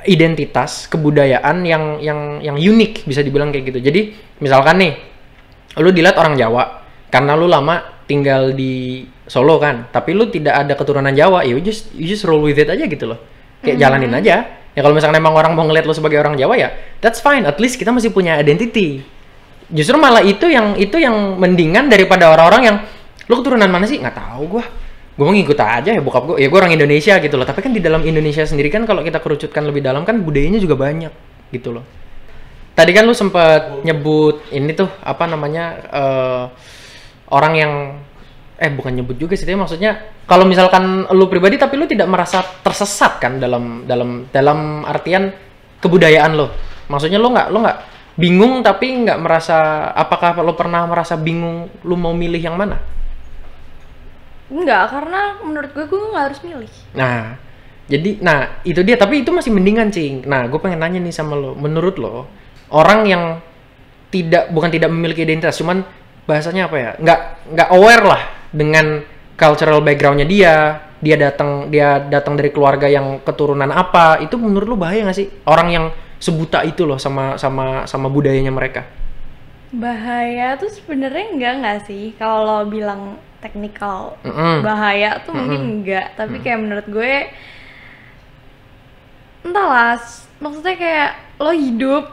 identitas 0.04 0.84
kebudayaan 0.92 1.64
yang 1.64 1.96
yang 2.04 2.44
yang 2.44 2.56
unik 2.60 3.08
bisa 3.08 3.24
dibilang 3.24 3.48
kayak 3.48 3.72
gitu. 3.72 3.80
Jadi 3.80 4.00
misalkan 4.44 4.76
nih 4.76 4.92
lu 5.80 5.88
dilihat 5.90 6.20
orang 6.20 6.36
Jawa 6.36 6.84
karena 7.08 7.32
lu 7.32 7.48
lama 7.48 8.04
tinggal 8.04 8.52
di 8.52 9.02
Solo 9.24 9.56
kan, 9.56 9.88
tapi 9.88 10.12
lu 10.12 10.28
tidak 10.28 10.60
ada 10.60 10.76
keturunan 10.76 11.16
Jawa, 11.16 11.48
ya 11.48 11.56
you 11.56 11.64
just 11.64 11.88
you 11.96 12.04
just 12.04 12.28
roll 12.28 12.44
with 12.44 12.60
it 12.60 12.68
aja 12.68 12.84
gitu 12.84 13.08
loh. 13.08 13.16
Kayak 13.64 13.80
jalanin 13.80 14.12
aja. 14.12 14.60
Ya 14.74 14.80
kalau 14.82 14.92
misalnya 14.92 15.22
emang 15.22 15.32
orang 15.32 15.56
mau 15.56 15.64
ngeliat 15.64 15.88
lu 15.88 15.96
sebagai 15.96 16.20
orang 16.20 16.36
Jawa 16.36 16.60
ya, 16.60 16.68
that's 17.00 17.24
fine. 17.24 17.48
At 17.48 17.56
least 17.56 17.80
kita 17.80 17.88
masih 17.88 18.12
punya 18.12 18.36
identity. 18.36 19.00
Justru 19.72 19.96
malah 19.96 20.20
itu 20.20 20.44
yang 20.52 20.76
itu 20.76 21.00
yang 21.00 21.40
mendingan 21.40 21.88
daripada 21.88 22.28
orang-orang 22.28 22.62
yang 22.68 22.76
lu 23.30 23.34
keturunan 23.40 23.70
mana 23.70 23.84
sih? 23.88 24.00
Nggak 24.00 24.16
tahu. 24.16 24.58
Gue 24.58 24.64
mau 25.14 25.30
ngikut 25.30 25.58
aja 25.58 25.90
ya 25.94 26.02
bokap 26.02 26.34
gue. 26.34 26.36
Ya 26.42 26.48
gue 26.50 26.58
orang 26.58 26.74
Indonesia 26.74 27.18
gitu 27.22 27.34
loh. 27.38 27.46
Tapi 27.46 27.60
kan 27.62 27.70
di 27.70 27.80
dalam 27.80 28.02
Indonesia 28.02 28.42
sendiri 28.42 28.68
kan 28.68 28.84
kalau 28.84 29.04
kita 29.04 29.22
kerucutkan 29.22 29.64
lebih 29.64 29.80
dalam 29.84 30.02
kan 30.02 30.20
budayanya 30.20 30.58
juga 30.58 30.74
banyak 30.74 31.12
gitu 31.54 31.70
loh. 31.70 31.84
Tadi 32.74 32.90
kan 32.90 33.06
lu 33.06 33.14
sempet 33.14 33.86
nyebut 33.86 34.50
ini 34.50 34.74
tuh 34.74 34.90
apa 35.06 35.30
namanya 35.30 35.64
eh, 35.94 36.44
orang 37.30 37.54
yang 37.54 37.72
eh 38.54 38.70
bukan 38.70 38.94
nyebut 38.94 39.18
juga 39.18 39.34
sih, 39.34 39.46
tapi 39.46 39.58
maksudnya 39.58 39.98
kalau 40.30 40.46
misalkan 40.46 41.06
lu 41.10 41.26
pribadi 41.26 41.58
tapi 41.58 41.74
lu 41.74 41.90
tidak 41.90 42.06
merasa 42.06 42.42
tersesat 42.42 43.18
kan 43.18 43.42
dalam 43.42 43.82
dalam 43.86 44.30
dalam 44.30 44.82
artian 44.86 45.30
kebudayaan 45.82 46.38
lo. 46.38 46.50
Maksudnya 46.90 47.18
lu 47.18 47.34
nggak 47.34 47.48
lu 47.50 47.62
nggak 47.62 47.78
bingung 48.14 48.62
tapi 48.62 49.06
nggak 49.06 49.18
merasa 49.18 49.90
apakah 49.94 50.38
lu 50.42 50.54
pernah 50.54 50.86
merasa 50.86 51.18
bingung 51.18 51.66
lu 51.82 51.94
mau 51.98 52.14
milih 52.14 52.38
yang 52.38 52.54
mana? 52.54 52.78
Enggak, 54.52 54.92
karena 54.92 55.40
menurut 55.40 55.70
gue 55.72 55.84
gue 55.88 56.00
nggak 56.12 56.24
harus 56.28 56.40
milih. 56.44 56.72
Nah, 56.92 57.40
jadi 57.88 58.10
nah 58.20 58.60
itu 58.64 58.80
dia. 58.84 58.96
Tapi 59.00 59.24
itu 59.24 59.30
masih 59.32 59.50
mendingan 59.52 59.88
cing. 59.88 60.28
Nah, 60.28 60.44
gue 60.48 60.60
pengen 60.60 60.84
nanya 60.84 61.00
nih 61.00 61.14
sama 61.14 61.36
lo, 61.36 61.56
menurut 61.56 61.96
lo 61.96 62.28
orang 62.74 63.00
yang 63.08 63.24
tidak 64.10 64.50
bukan 64.54 64.70
tidak 64.70 64.90
memiliki 64.94 65.26
identitas, 65.26 65.58
cuman 65.58 65.82
bahasanya 66.28 66.70
apa 66.70 66.76
ya? 66.76 66.90
Nggak 67.00 67.20
nggak 67.56 67.68
aware 67.72 68.04
lah 68.04 68.22
dengan 68.52 69.00
cultural 69.34 69.80
backgroundnya 69.80 70.28
dia. 70.28 70.54
Dia 71.04 71.20
datang 71.20 71.68
dia 71.68 72.00
datang 72.00 72.32
dari 72.32 72.48
keluarga 72.48 72.88
yang 72.88 73.20
keturunan 73.20 73.68
apa. 73.68 74.20
Itu 74.24 74.40
menurut 74.40 74.64
lu 74.64 74.76
bahaya 74.80 75.04
nggak 75.04 75.18
sih? 75.18 75.28
Orang 75.44 75.68
yang 75.68 75.92
sebuta 76.16 76.64
itu 76.64 76.88
loh 76.88 76.96
sama 76.96 77.36
sama 77.36 77.84
sama 77.84 78.08
budayanya 78.08 78.48
mereka. 78.48 78.88
Bahaya 79.74 80.54
tuh 80.56 80.70
sebenarnya 80.70 81.34
enggak 81.34 81.54
nggak 81.60 81.78
sih? 81.84 82.04
Kalau 82.16 82.46
lo 82.46 82.56
bilang 82.70 83.20
teknikal 83.44 84.16
Mm-mm. 84.24 84.64
bahaya 84.64 85.20
tuh 85.20 85.36
mungkin 85.36 85.84
enggak, 85.84 86.16
tapi 86.16 86.40
kayak 86.40 86.64
menurut 86.64 86.86
gue 86.88 87.28
entahlah, 89.44 90.00
maksudnya 90.40 90.74
kayak 90.74 91.10
lo 91.36 91.52
hidup 91.52 92.04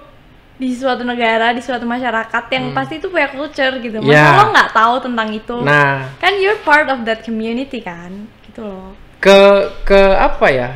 di 0.60 0.76
suatu 0.76 1.02
negara, 1.02 1.56
di 1.56 1.64
suatu 1.64 1.88
masyarakat 1.88 2.44
yang 2.54 2.76
pasti 2.76 3.00
itu 3.00 3.10
punya 3.10 3.32
culture 3.32 3.82
gitu. 3.82 3.98
Masa 3.98 4.14
Yeah. 4.14 4.38
lo 4.38 4.46
nggak 4.52 4.72
tahu 4.76 4.96
tentang 5.02 5.30
itu? 5.34 5.58
nah 5.64 6.06
Kan 6.20 6.38
you're 6.38 6.60
part 6.62 6.86
of 6.86 7.02
that 7.08 7.24
community 7.24 7.80
kan, 7.82 8.28
gitu 8.46 8.62
loh. 8.62 8.94
ke 9.18 9.38
ke 9.86 10.02
apa 10.18 10.48
ya 10.50 10.70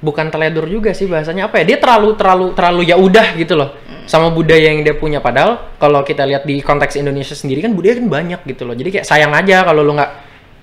bukan 0.00 0.32
teledur 0.32 0.64
juga 0.66 0.90
sih 0.92 1.06
bahasanya. 1.06 1.48
Apa 1.48 1.60
ya? 1.62 1.74
Dia 1.74 1.78
terlalu 1.80 2.16
terlalu 2.16 2.46
terlalu 2.56 2.80
ya 2.88 2.96
udah 2.96 3.36
gitu 3.36 3.54
loh 3.54 3.76
sama 4.04 4.32
budaya 4.32 4.72
yang 4.72 4.82
dia 4.82 4.96
punya. 4.96 5.20
Padahal 5.20 5.76
kalau 5.76 6.00
kita 6.02 6.24
lihat 6.26 6.42
di 6.44 6.58
konteks 6.60 6.96
Indonesia 6.96 7.36
sendiri 7.36 7.60
kan 7.60 7.72
budaya 7.72 8.00
kan 8.00 8.08
banyak 8.08 8.40
gitu 8.48 8.64
loh. 8.64 8.74
Jadi 8.74 9.00
kayak 9.00 9.06
sayang 9.06 9.30
aja 9.32 9.62
kalau 9.62 9.84
lu 9.84 9.94
nggak 9.94 10.12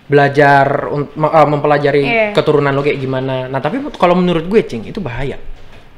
belajar 0.07 0.65
eh, 0.91 1.47
mempelajari 1.47 2.03
Iya. 2.03 2.27
keturunan 2.31 2.71
lo 2.71 2.81
kayak 2.81 2.99
gimana. 2.99 3.47
Nah 3.47 3.59
tapi 3.59 3.83
kalau 3.95 4.15
menurut 4.15 4.47
gue 4.47 4.61
cing 4.63 4.87
itu 4.87 4.99
bahaya. 4.99 5.35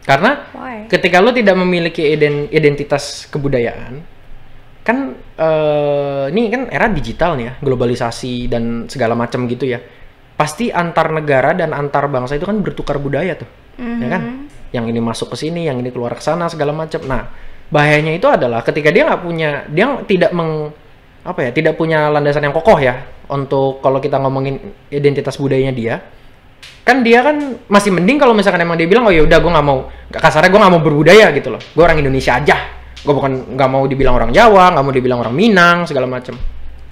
Karena 0.03 0.49
Why? 0.57 0.89
ketika 0.89 1.21
lo 1.21 1.29
tidak 1.29 1.53
memiliki 1.53 2.01
iden- 2.01 2.49
identitas 2.49 3.29
kebudayaan 3.29 4.01
kan 4.81 5.13
eh, 5.37 6.25
ini 6.33 6.49
kan 6.49 6.61
era 6.73 6.89
digital 6.89 7.37
nih 7.37 7.45
ya 7.45 7.53
globalisasi 7.61 8.49
dan 8.49 8.63
segala 8.89 9.13
macam 9.13 9.45
gitu 9.45 9.69
ya 9.69 9.77
pasti 10.39 10.71
antar 10.71 11.11
negara 11.11 11.51
dan 11.51 11.75
antar 11.75 12.07
bangsa 12.07 12.39
itu 12.39 12.47
kan 12.47 12.63
bertukar 12.63 12.95
budaya 12.95 13.35
tuh 13.35 13.49
ya 13.75 14.07
kan? 14.07 14.47
Yang 14.71 14.85
ini 14.95 14.99
masuk 15.03 15.27
ke 15.33 15.37
sini 15.43 15.67
yang 15.67 15.81
ini 15.83 15.91
keluar 15.91 16.15
ke 16.15 16.23
sana 16.23 16.47
segala 16.47 16.71
macam. 16.71 17.03
Nah 17.03 17.27
bahayanya 17.67 18.15
itu 18.15 18.25
adalah 18.31 18.63
ketika 18.63 18.89
dia 18.89 19.03
nggak 19.03 19.21
punya 19.21 19.67
dia 19.67 19.99
tidak 20.07 20.31
meng 20.31 20.71
apa 21.27 21.39
ya 21.43 21.49
tidak 21.51 21.75
punya 21.75 22.07
landasan 22.07 22.47
yang 22.47 22.55
kokoh 22.55 22.79
ya 22.79 23.03
untuk 23.29 23.83
kalau 23.83 23.99
kita 23.99 24.17
ngomongin 24.17 24.71
identitas 24.89 25.35
budayanya 25.37 25.73
dia 25.75 25.95
kan 26.87 27.05
dia 27.05 27.21
kan 27.21 27.59
masih 27.69 27.93
mending 27.93 28.17
kalau 28.17 28.33
misalkan 28.33 28.65
emang 28.65 28.73
dia 28.79 28.89
bilang 28.89 29.05
oh 29.05 29.13
ya 29.13 29.21
udah 29.21 29.37
gue 29.37 29.51
nggak 29.51 29.67
mau 29.67 29.91
kasarnya 30.09 30.49
gue 30.49 30.57
nggak 30.57 30.73
mau 30.73 30.81
berbudaya 30.81 31.29
gitu 31.35 31.53
loh. 31.53 31.61
Gue 31.61 31.83
orang 31.85 32.01
Indonesia 32.01 32.33
aja. 32.33 32.57
Gue 32.99 33.13
bukan 33.13 33.53
nggak 33.53 33.69
mau 33.69 33.85
dibilang 33.85 34.17
orang 34.17 34.31
Jawa 34.33 34.73
nggak 34.73 34.83
mau 34.83 34.93
dibilang 34.93 35.19
orang 35.21 35.33
Minang 35.35 35.85
segala 35.85 36.09
macam. 36.09 36.33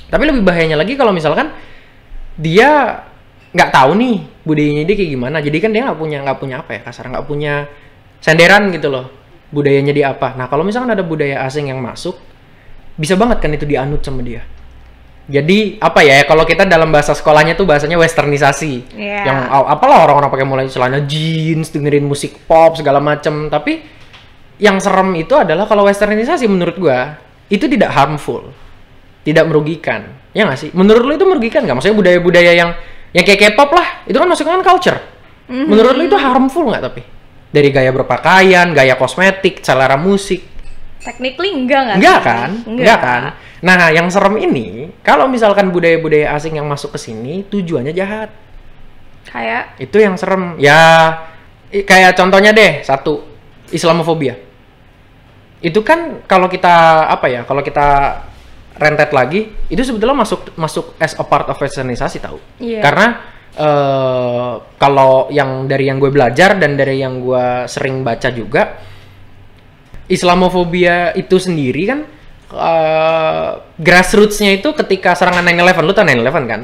Tapi 0.08 0.24
lebih 0.24 0.46
bahayanya 0.46 0.78
lagi 0.78 0.94
kalau 0.94 1.10
misalkan 1.10 1.50
dia 2.38 3.02
nggak 3.56 3.70
tahu 3.72 3.92
nih 3.96 4.16
budayanya 4.44 4.84
dia 4.84 4.96
kayak 4.96 5.12
gimana. 5.12 5.38
Jadi 5.40 5.58
kan 5.64 5.70
dia 5.72 5.82
nggak 5.88 6.00
punya 6.00 6.18
nggak 6.24 6.38
punya 6.40 6.56
apa 6.64 6.72
ya 6.76 6.82
kasar 6.84 7.06
nggak 7.12 7.26
punya 7.28 7.54
senderan 8.20 8.74
gitu 8.74 8.92
loh 8.92 9.08
budayanya 9.52 9.94
dia 9.96 10.12
apa. 10.12 10.36
Nah 10.36 10.52
kalau 10.52 10.68
misalkan 10.68 10.92
ada 10.92 11.04
budaya 11.04 11.44
asing 11.48 11.72
yang 11.72 11.80
masuk 11.80 12.20
bisa 12.98 13.14
banget 13.14 13.40
kan 13.40 13.52
itu 13.54 13.64
dianut 13.64 14.02
sama 14.04 14.26
dia. 14.26 14.44
Jadi 15.28 15.76
apa 15.84 16.08
ya 16.08 16.24
kalau 16.24 16.48
kita 16.48 16.64
dalam 16.64 16.88
bahasa 16.88 17.12
sekolahnya 17.12 17.60
tuh 17.60 17.68
bahasanya 17.68 18.00
westernisasi. 18.00 18.96
Iya. 18.96 19.28
yang 19.28 19.40
apalah 19.52 20.08
orang-orang 20.08 20.32
pakai 20.32 20.48
mulai 20.48 20.66
celana 20.72 21.04
jeans 21.04 21.68
dengerin 21.72 22.08
musik 22.08 22.48
pop 22.48 22.80
segala 22.80 23.04
macem. 23.04 23.52
Tapi 23.52 23.84
yang 24.58 24.80
serem 24.80 25.14
itu 25.20 25.36
adalah 25.36 25.68
kalau 25.68 25.84
westernisasi 25.86 26.48
menurut 26.48 26.76
gua 26.80 27.20
itu 27.52 27.68
tidak 27.68 27.92
harmful. 27.92 28.56
Tidak 29.28 29.44
merugikan. 29.44 30.08
Ya 30.32 30.48
nggak 30.48 30.60
sih? 30.60 30.70
Menurut 30.72 31.04
lu 31.04 31.14
itu 31.20 31.28
merugikan 31.28 31.68
nggak? 31.68 31.76
Maksudnya 31.76 31.98
budaya-budaya 32.00 32.52
yang 32.56 32.72
yang 33.16 33.24
kayak 33.24 33.40
K-pop 33.54 33.70
lah 33.72 33.88
itu 34.10 34.18
kan 34.18 34.28
masuknya 34.28 34.60
kan 34.60 34.66
culture 34.66 35.00
menurut 35.48 35.96
lu 35.96 36.04
itu 36.08 36.18
harmful 36.20 36.68
nggak 36.68 36.84
tapi 36.84 37.02
dari 37.48 37.70
gaya 37.72 37.92
berpakaian 37.96 38.76
gaya 38.76 39.00
kosmetik 39.00 39.64
selera 39.64 39.96
musik 39.96 40.58
Technically 41.08 41.56
enggak 41.56 41.82
nggak? 41.88 41.98
Enggak 42.04 42.20
kan? 42.20 42.50
Enggak 42.68 43.00
kan? 43.00 43.22
Nah, 43.64 43.90
yang 43.96 44.12
serem 44.12 44.36
ini, 44.44 44.92
kalau 45.02 45.32
misalkan 45.32 45.72
budaya-budaya 45.72 46.36
asing 46.36 46.60
yang 46.60 46.68
masuk 46.68 46.94
ke 46.94 47.00
sini, 47.00 47.48
tujuannya 47.48 47.96
jahat. 47.96 48.30
Kayak 49.28 49.80
Itu 49.80 50.04
yang 50.04 50.20
serem. 50.20 50.60
Ya, 50.60 50.78
kayak 51.72 52.18
contohnya 52.20 52.52
deh, 52.52 52.84
satu, 52.84 53.24
Islamofobia. 53.72 54.36
Itu 55.64 55.82
kan 55.82 56.28
kalau 56.28 56.52
kita, 56.52 57.08
apa 57.08 57.32
ya, 57.32 57.42
kalau 57.48 57.64
kita 57.64 58.20
rentet 58.78 59.10
lagi, 59.12 59.52
itu 59.68 59.82
sebetulnya 59.82 60.24
masuk 60.24 60.54
masuk 60.56 60.94
as 61.02 61.18
a 61.18 61.26
part 61.26 61.50
of 61.50 61.58
westernisasi 61.58 62.22
tahu. 62.22 62.38
Iya. 62.62 62.82
Karena 62.86 63.08
eh 63.58 64.54
kalau 64.78 65.28
yang 65.34 65.66
dari 65.66 65.90
yang 65.90 65.98
gue 65.98 66.14
belajar 66.14 66.62
dan 66.62 66.78
dari 66.78 67.02
yang 67.02 67.20
gue 67.20 67.66
sering 67.66 68.06
baca 68.06 68.30
juga, 68.30 68.78
Islamofobia 70.08 71.12
itu 71.18 71.36
sendiri 71.36 71.84
kan 71.90 72.00
eh 72.48 73.50
grassrootsnya 73.76 74.56
itu 74.56 74.72
ketika 74.72 75.12
serangan 75.20 75.44
9/11 75.44 75.84
lu 75.84 75.92
tau 75.92 76.08
9/11 76.08 76.48
kan 76.48 76.62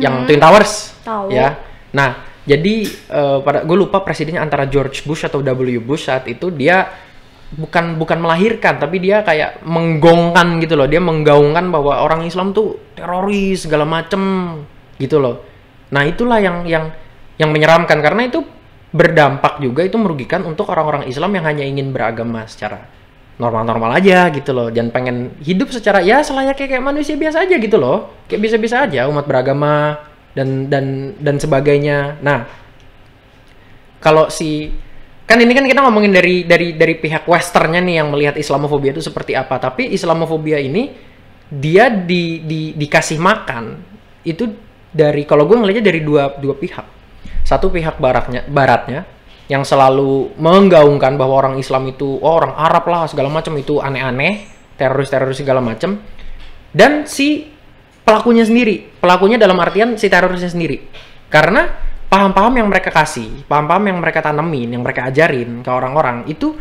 yang 0.00 0.24
Twin 0.24 0.40
Towers 0.40 0.96
Tahu. 1.04 1.28
ya 1.28 1.60
nah 1.92 2.24
jadi 2.48 2.74
eh, 2.88 3.38
pada 3.44 3.66
gue 3.66 3.76
lupa 3.76 4.00
presidennya 4.00 4.40
antara 4.40 4.64
George 4.64 5.04
Bush 5.04 5.28
atau 5.28 5.44
W 5.44 5.76
Bush 5.82 6.08
saat 6.08 6.24
itu 6.30 6.48
dia 6.48 6.88
bukan 7.54 7.94
bukan 7.94 8.18
melahirkan 8.18 8.82
tapi 8.82 8.98
dia 8.98 9.22
kayak 9.22 9.62
menggongkan 9.62 10.58
gitu 10.58 10.74
loh. 10.74 10.90
Dia 10.90 10.98
menggaungkan 10.98 11.70
bahwa 11.70 12.02
orang 12.02 12.26
Islam 12.26 12.50
tuh 12.50 12.78
teroris 12.98 13.68
segala 13.68 13.86
macem 13.86 14.22
gitu 14.98 15.22
loh. 15.22 15.46
Nah 15.94 16.02
itulah 16.02 16.42
yang 16.42 16.66
yang 16.66 16.90
yang 17.38 17.54
menyeramkan. 17.54 18.02
Karena 18.02 18.26
itu 18.26 18.42
berdampak 18.90 19.62
juga 19.62 19.86
itu 19.86 19.94
merugikan 20.00 20.42
untuk 20.42 20.72
orang-orang 20.72 21.06
Islam 21.06 21.30
yang 21.36 21.44
hanya 21.46 21.64
ingin 21.66 21.94
beragama 21.94 22.48
secara 22.50 22.82
normal-normal 23.38 23.94
aja 23.94 24.26
gitu 24.34 24.50
loh. 24.50 24.68
Dan 24.74 24.90
pengen 24.90 25.38
hidup 25.38 25.70
secara 25.70 26.02
ya 26.02 26.26
selayaknya 26.26 26.66
kayak 26.66 26.82
manusia 26.82 27.14
biasa 27.14 27.46
aja 27.46 27.56
gitu 27.62 27.78
loh. 27.78 28.26
Kayak 28.26 28.42
bisa-bisa 28.50 28.82
aja 28.90 29.06
umat 29.06 29.28
beragama 29.28 30.02
dan 30.34 30.66
dan 30.66 31.14
dan 31.22 31.38
sebagainya. 31.38 32.18
Nah 32.26 32.66
kalau 34.02 34.28
si 34.28 34.74
kan 35.26 35.42
ini 35.42 35.52
kan 35.52 35.66
kita 35.66 35.82
ngomongin 35.82 36.14
dari 36.14 36.46
dari 36.46 36.78
dari 36.78 36.94
pihak 36.94 37.26
westernnya 37.26 37.82
nih 37.82 37.94
yang 37.98 38.08
melihat 38.14 38.38
Islamofobia 38.38 38.94
itu 38.94 39.02
seperti 39.02 39.34
apa. 39.34 39.58
Tapi 39.58 39.90
Islamofobia 39.90 40.62
ini 40.62 40.94
dia 41.50 41.90
di, 41.90 42.42
di 42.46 42.74
dikasih 42.78 43.18
makan 43.18 43.78
itu 44.22 44.46
dari 44.90 45.26
kalau 45.26 45.46
gue 45.50 45.58
ngelihatnya 45.58 45.84
dari 45.84 46.00
dua 46.06 46.38
dua 46.38 46.54
pihak. 46.54 46.86
Satu 47.42 47.70
pihak 47.74 47.98
baratnya 47.98 48.46
baratnya 48.46 49.02
yang 49.50 49.66
selalu 49.66 50.34
menggaungkan 50.38 51.14
bahwa 51.18 51.42
orang 51.42 51.54
Islam 51.58 51.90
itu 51.90 52.18
oh, 52.22 52.32
orang 52.38 52.54
Arab 52.54 52.86
lah 52.86 53.06
segala 53.10 53.30
macam 53.30 53.54
itu 53.58 53.82
aneh-aneh 53.82 54.46
teroris-teroris 54.78 55.42
segala 55.42 55.58
macam. 55.58 55.98
Dan 56.70 57.06
si 57.06 57.50
pelakunya 58.06 58.46
sendiri 58.46 58.94
pelakunya 59.02 59.42
dalam 59.42 59.58
artian 59.58 59.98
si 59.98 60.06
terorisnya 60.06 60.54
sendiri. 60.54 60.86
Karena 61.26 61.85
paham-paham 62.06 62.62
yang 62.62 62.68
mereka 62.70 62.94
kasih 62.94 63.42
paham-paham 63.50 63.90
yang 63.90 63.98
mereka 63.98 64.22
tanemin 64.22 64.78
yang 64.78 64.82
mereka 64.82 65.10
ajarin 65.10 65.60
ke 65.60 65.70
orang-orang 65.70 66.26
itu 66.30 66.54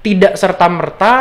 tidak 0.00 0.36
serta 0.36 0.66
merta 0.68 1.12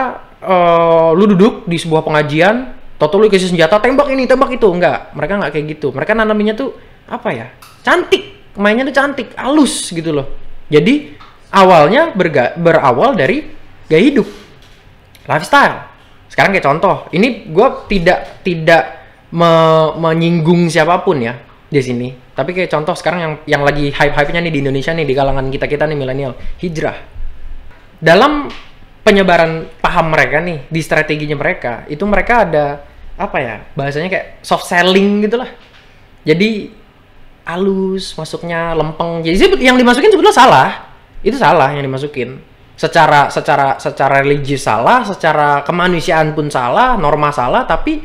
lu 1.16 1.26
duduk 1.36 1.68
di 1.68 1.76
sebuah 1.76 2.04
pengajian 2.04 2.80
toto 3.00 3.16
lu 3.16 3.32
kasih 3.32 3.56
senjata 3.56 3.80
tembak 3.80 4.12
ini 4.12 4.28
tembak 4.28 4.52
itu. 4.52 4.68
Enggak 4.68 5.16
mereka 5.16 5.40
nggak 5.40 5.52
kayak 5.56 5.66
gitu. 5.80 5.88
Mereka 5.96 6.12
nanaminnya 6.14 6.54
tuh 6.60 6.76
apa 7.08 7.32
ya 7.32 7.48
cantik. 7.82 8.52
Mainnya 8.60 8.92
tuh 8.92 8.96
cantik 8.96 9.32
halus 9.40 9.88
gitu 9.88 10.12
loh. 10.12 10.28
Jadi 10.68 11.16
awalnya 11.56 12.12
berga- 12.12 12.60
berawal 12.60 13.16
dari 13.16 13.48
gaya 13.88 14.04
hidup 14.04 14.28
lifestyle. 15.32 15.88
Sekarang 16.28 16.52
kayak 16.52 16.68
contoh 16.68 17.08
ini 17.16 17.48
gue 17.48 17.68
tidak 17.88 18.44
tidak 18.44 18.84
me- 19.32 19.96
menyinggung 19.96 20.68
siapa 20.68 21.00
pun 21.00 21.24
ya 21.24 21.40
di 21.72 21.80
sini 21.80 22.29
tapi 22.40 22.56
kayak 22.56 22.72
contoh 22.72 22.96
sekarang 22.96 23.20
yang 23.20 23.34
yang 23.44 23.62
lagi 23.68 23.92
hype 23.92 24.16
hype 24.16 24.32
nya 24.32 24.40
nih 24.40 24.54
di 24.56 24.60
Indonesia 24.64 24.96
nih 24.96 25.04
di 25.04 25.12
kalangan 25.12 25.52
kita 25.52 25.68
kita 25.68 25.84
nih 25.84 25.98
milenial 26.00 26.40
hijrah. 26.64 26.96
Dalam 28.00 28.48
penyebaran 29.04 29.68
paham 29.84 30.16
mereka 30.16 30.40
nih 30.40 30.64
di 30.72 30.80
strateginya 30.80 31.36
mereka 31.36 31.84
itu 31.92 32.00
mereka 32.08 32.48
ada 32.48 32.66
apa 33.20 33.38
ya 33.44 33.56
bahasanya 33.76 34.08
kayak 34.08 34.28
soft 34.40 34.72
selling 34.72 35.28
gitulah. 35.28 35.52
Jadi 36.24 36.72
halus 37.44 38.16
masuknya 38.16 38.72
lempeng. 38.72 39.20
Jadi 39.20 39.60
yang 39.60 39.76
dimasukin 39.76 40.08
sebetulnya 40.08 40.32
salah. 40.32 40.70
Itu 41.20 41.36
salah 41.36 41.76
yang 41.76 41.84
dimasukin. 41.84 42.40
Secara 42.80 43.28
secara 43.28 43.76
secara 43.76 44.24
religius 44.24 44.64
salah 44.64 45.04
secara 45.04 45.68
kemanusiaan 45.68 46.32
pun 46.32 46.48
salah 46.48 46.96
norma 46.96 47.36
salah 47.36 47.68
tapi 47.68 48.00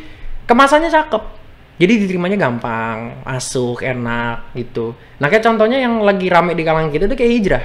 kemasannya 0.50 0.90
cakep 0.90 1.22
jadi 1.78 1.92
diterimanya 2.06 2.38
gampang 2.38 3.24
masuk 3.26 3.82
enak 3.82 4.54
gitu 4.54 4.94
nah 5.18 5.26
kayak 5.26 5.42
contohnya 5.42 5.82
yang 5.82 6.02
lagi 6.02 6.26
rame 6.30 6.54
di 6.54 6.62
kalangan 6.62 6.90
kita 6.90 7.10
itu 7.10 7.16
kayak 7.18 7.32
hijrah 7.40 7.64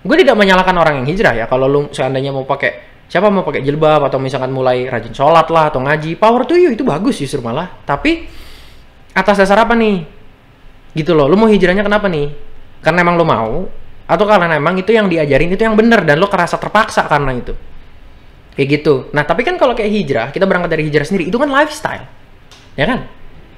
gue 0.00 0.16
tidak 0.16 0.36
menyalahkan 0.36 0.76
orang 0.76 1.04
yang 1.04 1.06
hijrah 1.12 1.34
ya 1.36 1.44
kalau 1.44 1.68
lu 1.68 1.80
seandainya 1.92 2.32
mau 2.32 2.48
pakai 2.48 3.04
siapa 3.10 3.28
mau 3.28 3.42
pakai 3.42 3.60
jilbab 3.60 4.06
atau 4.06 4.16
misalkan 4.22 4.54
mulai 4.54 4.86
rajin 4.86 5.12
sholat 5.12 5.50
lah 5.50 5.68
atau 5.68 5.82
ngaji 5.82 6.16
power 6.16 6.46
to 6.48 6.56
you 6.56 6.72
itu 6.72 6.86
bagus 6.86 7.20
justru 7.20 7.44
malah 7.44 7.68
tapi 7.84 8.24
atas 9.12 9.42
dasar 9.44 9.66
apa 9.66 9.74
nih 9.76 10.20
Gitu 10.90 11.14
loh. 11.14 11.30
Lu 11.30 11.38
mau 11.38 11.46
hijrahnya 11.46 11.86
kenapa 11.86 12.10
nih? 12.10 12.30
Karena 12.82 13.04
emang 13.04 13.16
lu 13.20 13.26
mau 13.26 13.68
atau 14.10 14.26
karena 14.26 14.58
emang 14.58 14.74
itu 14.74 14.90
yang 14.90 15.06
diajarin 15.06 15.54
itu 15.54 15.62
yang 15.62 15.78
bener 15.78 16.02
dan 16.02 16.18
lu 16.18 16.26
kerasa 16.26 16.58
terpaksa 16.58 17.06
karena 17.06 17.30
itu. 17.30 17.54
Kayak 18.58 18.68
gitu. 18.80 18.94
Nah, 19.14 19.22
tapi 19.22 19.46
kan 19.46 19.54
kalau 19.54 19.78
kayak 19.78 19.86
hijrah, 19.86 20.26
kita 20.34 20.42
berangkat 20.50 20.74
dari 20.74 20.82
hijrah 20.90 21.06
sendiri, 21.06 21.30
itu 21.30 21.38
kan 21.38 21.46
lifestyle. 21.46 22.04
Ya 22.74 22.90
kan? 22.90 23.06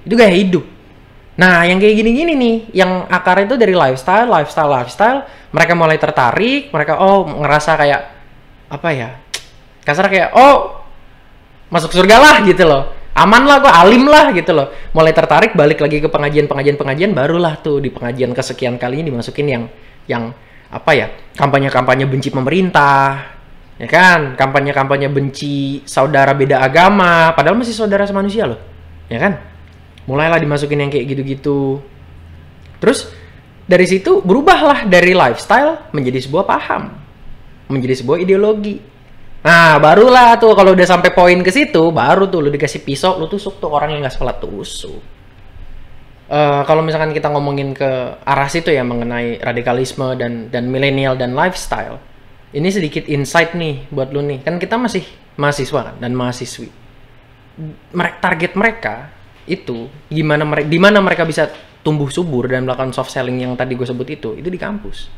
Itu 0.02 0.14
gaya 0.18 0.34
hidup. 0.34 0.64
Nah, 1.32 1.64
yang 1.64 1.80
kayak 1.80 1.96
gini-gini 1.96 2.32
nih, 2.36 2.56
yang 2.76 3.08
akar 3.08 3.40
itu 3.48 3.56
dari 3.56 3.72
lifestyle, 3.72 4.28
lifestyle, 4.28 4.68
lifestyle, 4.68 5.24
mereka 5.48 5.72
mulai 5.72 5.96
tertarik, 5.96 6.68
mereka 6.68 7.00
oh 7.00 7.24
ngerasa 7.24 7.72
kayak 7.80 8.00
apa 8.68 8.88
ya? 8.92 9.10
Kasar 9.80 10.12
kayak 10.12 10.36
oh 10.36 10.84
masuk 11.72 11.88
surga 11.96 12.16
lah 12.20 12.36
gitu 12.44 12.68
loh. 12.68 12.92
Aman 13.12 13.44
lah 13.44 13.60
gue 13.60 13.72
alim 13.72 14.08
lah 14.08 14.32
gitu 14.32 14.52
loh. 14.52 14.72
Mulai 14.92 15.12
tertarik 15.12 15.52
balik 15.56 15.80
lagi 15.80 16.00
ke 16.00 16.08
pengajian-pengajian 16.08 16.76
pengajian 16.80 17.10
barulah 17.12 17.60
tuh 17.60 17.80
di 17.80 17.92
pengajian 17.92 18.32
kesekian 18.32 18.80
kali 18.80 19.00
ini 19.00 19.12
dimasukin 19.12 19.46
yang 19.48 19.64
yang 20.08 20.32
apa 20.72 20.90
ya? 20.96 21.06
Kampanye-kampanye 21.36 22.08
benci 22.08 22.28
pemerintah. 22.28 23.32
Ya 23.80 23.88
kan? 23.88 24.36
Kampanye-kampanye 24.36 25.08
benci 25.08 25.80
saudara 25.88 26.36
beda 26.36 26.60
agama, 26.60 27.32
padahal 27.32 27.56
masih 27.56 27.76
saudara 27.76 28.04
semanusia 28.04 28.48
loh. 28.48 28.60
Ya 29.08 29.20
kan? 29.20 29.51
Mulailah 30.08 30.38
dimasukin 30.38 30.82
yang 30.82 30.90
kayak 30.90 31.06
gitu-gitu. 31.10 31.82
Terus 32.82 33.10
dari 33.66 33.86
situ 33.86 34.20
berubahlah 34.22 34.86
dari 34.90 35.14
lifestyle 35.14 35.90
menjadi 35.94 36.18
sebuah 36.22 36.44
paham 36.44 36.92
menjadi 37.70 38.04
sebuah 38.04 38.20
ideologi. 38.20 38.76
Nah 39.42 39.80
barulah 39.82 40.38
tuh 40.38 40.54
kalau 40.54 40.74
udah 40.74 40.86
sampai 40.86 41.10
poin 41.10 41.38
ke 41.42 41.50
situ 41.50 41.90
baru 41.90 42.30
tuh 42.30 42.46
lu 42.46 42.50
dikasih 42.52 42.86
pisau 42.86 43.18
lu 43.18 43.26
tusuk 43.26 43.58
tuh 43.58 43.74
orang 43.74 43.90
yang 43.90 44.06
nggak 44.06 44.14
sholat 44.14 44.38
tusuk 44.38 45.02
uh, 46.30 46.62
kalau 46.62 46.78
misalkan 46.78 47.10
kita 47.10 47.26
ngomongin 47.26 47.74
ke 47.74 48.22
arah 48.22 48.46
situ 48.46 48.70
ya 48.70 48.86
mengenai 48.86 49.42
radikalisme 49.42 50.14
dan 50.14 50.46
dan 50.46 50.70
milenial 50.70 51.18
dan 51.18 51.34
lifestyle 51.34 51.98
ini 52.52 52.68
sedikit 52.68 53.08
insight 53.08 53.56
nih 53.56 53.88
buat 53.88 54.12
lu 54.12 54.20
nih. 54.20 54.44
Kan 54.44 54.60
kita 54.60 54.76
masih 54.76 55.04
mahasiswa 55.40 55.88
kan 55.88 55.96
dan 55.96 56.12
mahasiswi. 56.12 56.68
Mereka 57.96 58.16
target 58.20 58.52
mereka 58.56 58.94
itu 59.46 59.90
gimana 60.06 60.46
mereka 60.46 60.66
di 60.70 60.78
mana 60.78 60.98
mereka 61.02 61.26
bisa 61.26 61.50
tumbuh 61.82 62.06
subur 62.08 62.46
dan 62.46 62.62
melakukan 62.62 62.94
soft 62.94 63.10
selling 63.10 63.42
yang 63.42 63.52
tadi 63.58 63.74
gue 63.74 63.86
sebut 63.86 64.06
itu 64.06 64.30
itu 64.38 64.48
di 64.48 64.58
kampus. 64.58 65.10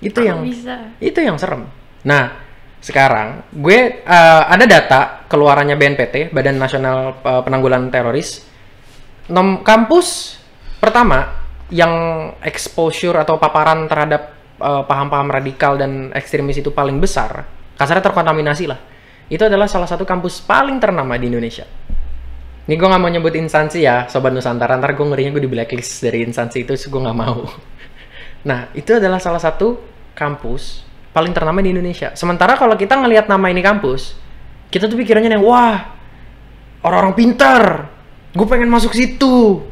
Itu 0.00 0.20
Kok 0.20 0.26
yang 0.26 0.40
bisa? 0.44 0.96
itu 0.98 1.18
yang 1.20 1.36
serem. 1.36 1.68
Nah 2.08 2.32
sekarang 2.80 3.48
gue 3.52 4.04
uh, 4.04 4.42
ada 4.48 4.64
data 4.64 5.00
keluarannya 5.28 5.76
BNPT 5.76 6.32
Badan 6.32 6.56
Nasional 6.56 7.20
uh, 7.20 7.40
Penanggulangan 7.44 7.92
Teroris. 7.92 8.44
Nom 9.28 9.64
kampus 9.64 10.36
pertama 10.80 11.44
yang 11.72 11.92
exposure 12.44 13.16
atau 13.16 13.40
paparan 13.40 13.88
terhadap 13.88 14.36
uh, 14.60 14.84
paham-paham 14.84 15.32
radikal 15.32 15.80
dan 15.80 16.12
ekstremis 16.12 16.60
itu 16.60 16.68
paling 16.72 17.00
besar 17.00 17.44
kasarnya 17.76 18.04
terkontaminasi 18.04 18.64
lah. 18.68 18.80
Itu 19.24 19.48
adalah 19.48 19.64
salah 19.64 19.88
satu 19.88 20.04
kampus 20.04 20.44
paling 20.44 20.76
ternama 20.76 21.16
di 21.16 21.32
Indonesia 21.32 21.64
ini 22.64 22.80
gue 22.80 22.88
gak 22.88 23.02
mau 23.02 23.12
nyebut 23.12 23.36
instansi 23.36 23.84
ya, 23.84 24.08
Sobat 24.08 24.32
Nusantara. 24.32 24.80
Ntar 24.80 24.96
gue 24.96 25.04
ngerinya 25.04 25.36
gue 25.36 25.42
di 25.44 25.50
blacklist 25.52 26.00
dari 26.00 26.24
instansi 26.24 26.64
itu, 26.64 26.72
gue 26.72 27.00
gak 27.00 27.18
mau. 27.18 27.44
Nah, 28.44 28.68
itu 28.76 28.92
adalah 28.92 29.16
salah 29.16 29.40
satu 29.40 29.80
kampus 30.12 30.84
paling 31.16 31.32
ternama 31.32 31.64
di 31.64 31.72
Indonesia. 31.72 32.12
Sementara 32.12 32.60
kalau 32.60 32.76
kita 32.76 32.92
ngelihat 32.92 33.24
nama 33.24 33.48
ini 33.48 33.64
kampus, 33.64 34.12
kita 34.68 34.84
tuh 34.84 35.00
pikirannya 35.00 35.32
yang, 35.32 35.40
wah, 35.40 35.96
orang-orang 36.84 37.16
pintar. 37.16 37.88
Gue 38.36 38.44
pengen 38.44 38.68
masuk 38.68 38.92
situ. 38.92 39.64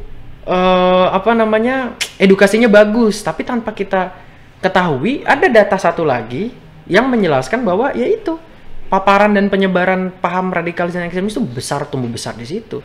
Uh, 0.49 1.05
apa 1.13 1.37
namanya, 1.37 1.93
edukasinya 2.17 2.65
bagus. 2.65 3.21
Tapi 3.21 3.45
tanpa 3.45 3.77
kita 3.77 4.09
ketahui, 4.57 5.21
ada 5.21 5.45
data 5.45 5.77
satu 5.77 6.01
lagi 6.01 6.49
yang 6.89 7.13
menjelaskan 7.13 7.61
bahwa 7.61 7.93
ya 7.93 8.09
itu 8.09 8.41
paparan 8.93 9.33
dan 9.33 9.49
penyebaran 9.49 10.13
paham 10.21 10.53
radikalis 10.53 10.93
dan 10.93 11.09
ekstremis 11.09 11.33
itu 11.33 11.41
besar 11.41 11.89
tumbuh 11.89 12.13
besar 12.13 12.37
di 12.37 12.45
situ. 12.45 12.77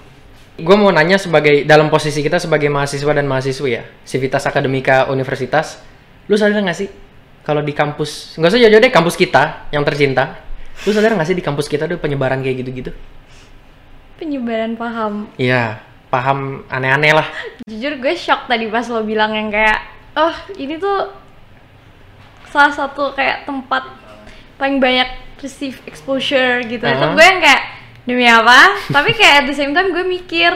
Gue 0.57 0.73
mau 0.73 0.89
nanya 0.89 1.21
sebagai 1.21 1.69
dalam 1.69 1.93
posisi 1.93 2.25
kita 2.25 2.41
sebagai 2.41 2.73
mahasiswa 2.73 3.13
dan 3.13 3.29
mahasiswi 3.29 3.77
ya, 3.77 3.85
Civitas 4.09 4.49
Akademika 4.49 5.13
Universitas, 5.13 5.85
lu 6.25 6.41
sadar 6.41 6.65
nggak 6.65 6.79
sih 6.81 6.89
kalau 7.45 7.61
di 7.61 7.77
kampus, 7.77 8.41
nggak 8.41 8.49
usah 8.49 8.61
jauh-jauh 8.65 8.83
deh 8.89 8.89
kampus 8.89 9.21
kita 9.21 9.69
yang 9.69 9.85
tercinta, 9.85 10.41
lu 10.89 10.97
sadar 10.97 11.13
nggak 11.13 11.29
sih 11.29 11.37
di 11.37 11.45
kampus 11.45 11.69
kita 11.69 11.85
tuh 11.85 12.01
penyebaran 12.01 12.41
kayak 12.41 12.65
gitu-gitu? 12.65 12.91
Penyebaran 14.17 14.81
paham. 14.81 15.29
Iya, 15.37 15.85
paham 16.09 16.65
aneh-aneh 16.73 17.13
lah. 17.13 17.29
Jujur 17.69 18.01
gue 18.01 18.17
shock 18.17 18.49
tadi 18.49 18.65
pas 18.73 18.89
lo 18.89 19.05
bilang 19.05 19.37
yang 19.37 19.53
kayak, 19.53 19.79
oh 20.17 20.35
ini 20.57 20.81
tuh 20.81 21.13
salah 22.49 22.73
satu 22.73 23.13
kayak 23.13 23.45
tempat 23.45 23.85
paling 24.57 24.81
banyak 24.81 25.28
receive 25.39 25.79
exposure 25.85 26.61
gitu. 26.63 26.81
Itu 26.81 26.95
Uh-huh. 26.99 27.15
gue 27.15 27.25
yang 27.25 27.41
kayak 27.41 27.63
demi 28.05 28.25
apa? 28.25 28.59
Tapi 28.97 29.11
kayak 29.13 29.35
at 29.41 29.47
the 29.47 29.55
same 29.55 29.71
time 29.71 29.91
gue 29.91 30.03
mikir, 30.03 30.51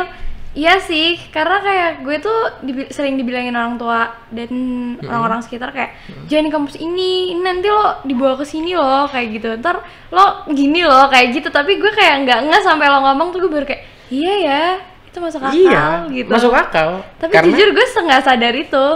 iya 0.53 0.77
sih, 0.79 1.17
karena 1.29 1.59
kayak 1.59 1.91
gue 2.01 2.17
tuh 2.19 2.39
dibi- 2.61 2.89
sering 2.89 3.17
dibilangin 3.17 3.53
orang 3.53 3.77
tua 3.77 4.09
dan 4.29 4.53
orang-orang 5.01 5.41
sekitar 5.41 5.71
kayak 5.71 5.97
jangan 6.27 6.45
di 6.45 6.53
kampus 6.53 6.77
ini, 6.77 7.33
ini 7.33 7.41
nanti 7.41 7.67
lo 7.67 8.01
dibawa 8.03 8.37
ke 8.37 8.45
sini 8.45 8.73
loh 8.73 9.07
kayak 9.07 9.27
gitu. 9.33 9.49
Ntar 9.57 9.81
lo 10.09 10.25
gini 10.49 10.83
loh 10.83 11.09
kayak 11.09 11.33
gitu. 11.33 11.49
Tapi 11.49 11.77
gue 11.77 11.89
kayak 11.91 12.25
nggak 12.25 12.39
nggak 12.49 12.63
sampai 12.63 12.87
lo 12.87 13.01
ngomong 13.01 13.33
tuh 13.33 13.41
gue 13.41 13.51
baru 13.51 13.65
kayak 13.65 13.83
iya 14.13 14.33
ya 14.39 14.63
itu 15.09 15.21
masuk 15.21 15.45
akal 15.45 15.53
iya, 15.53 16.09
gitu. 16.09 16.29
masuk 16.33 16.53
akal. 16.53 17.05
Tapi 17.17 17.33
Karena- 17.37 17.49
jujur 17.53 17.69
gue 17.73 17.85
nggak 17.85 18.25
sadar 18.25 18.55
itu. 18.57 18.87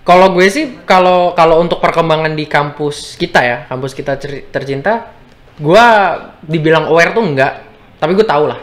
Kalau 0.00 0.32
gue 0.32 0.48
sih 0.48 0.80
kalau 0.88 1.36
kalau 1.36 1.60
untuk 1.60 1.76
perkembangan 1.78 2.32
di 2.32 2.48
kampus 2.48 3.20
kita 3.20 3.40
ya, 3.44 3.56
kampus 3.68 3.92
kita 3.92 4.16
tercinta, 4.48 5.12
gue 5.60 5.84
dibilang 6.48 6.88
aware 6.88 7.12
tuh 7.12 7.20
enggak, 7.20 7.52
tapi 8.00 8.16
gue 8.16 8.24
tau 8.24 8.48
lah 8.48 8.58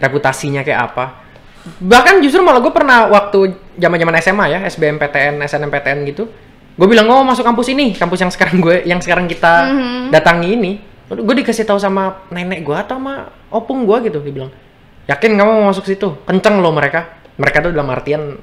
reputasinya 0.00 0.64
kayak 0.64 0.80
apa. 0.90 1.04
Bahkan 1.76 2.24
justru 2.24 2.40
malah 2.40 2.64
gue 2.64 2.72
pernah 2.72 3.04
waktu 3.12 3.52
zaman-zaman 3.76 4.16
SMA 4.24 4.44
ya, 4.48 4.58
SBMPTN, 4.64 5.44
SNMPTN 5.44 6.08
gitu, 6.08 6.24
gue 6.74 6.86
bilang 6.88 7.04
oh 7.12 7.20
masuk 7.20 7.44
kampus 7.44 7.68
ini, 7.68 7.92
kampus 7.92 8.24
yang 8.24 8.32
sekarang 8.32 8.64
gue, 8.64 8.80
yang 8.88 9.00
sekarang 9.04 9.28
kita 9.28 9.68
Mhm. 9.68 10.08
datangi 10.08 10.48
ini, 10.56 10.72
gue 11.12 11.34
dikasih 11.44 11.68
tahu 11.68 11.76
sama 11.76 12.24
nenek 12.32 12.64
gue 12.64 12.72
atau 12.72 12.96
sama 12.96 13.28
opung 13.52 13.84
gue 13.84 14.08
gitu, 14.08 14.24
dia 14.24 14.32
bilang 14.32 14.52
yakin 15.04 15.36
kamu 15.36 15.50
mau 15.60 15.68
masuk 15.68 15.84
situ, 15.84 16.16
kenceng 16.24 16.64
loh 16.64 16.72
mereka, 16.72 17.20
mereka 17.36 17.68
tuh 17.68 17.76
dalam 17.76 17.92
artian 17.92 18.40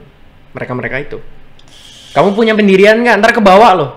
mereka 0.54 0.74
mereka 0.78 0.98
itu. 1.02 1.18
Kamu 2.14 2.34
punya 2.34 2.54
pendirian 2.58 2.98
nggak? 3.02 3.18
Ntar 3.22 3.32
ke 3.34 3.42
bawah 3.46 3.72
loh. 3.78 3.92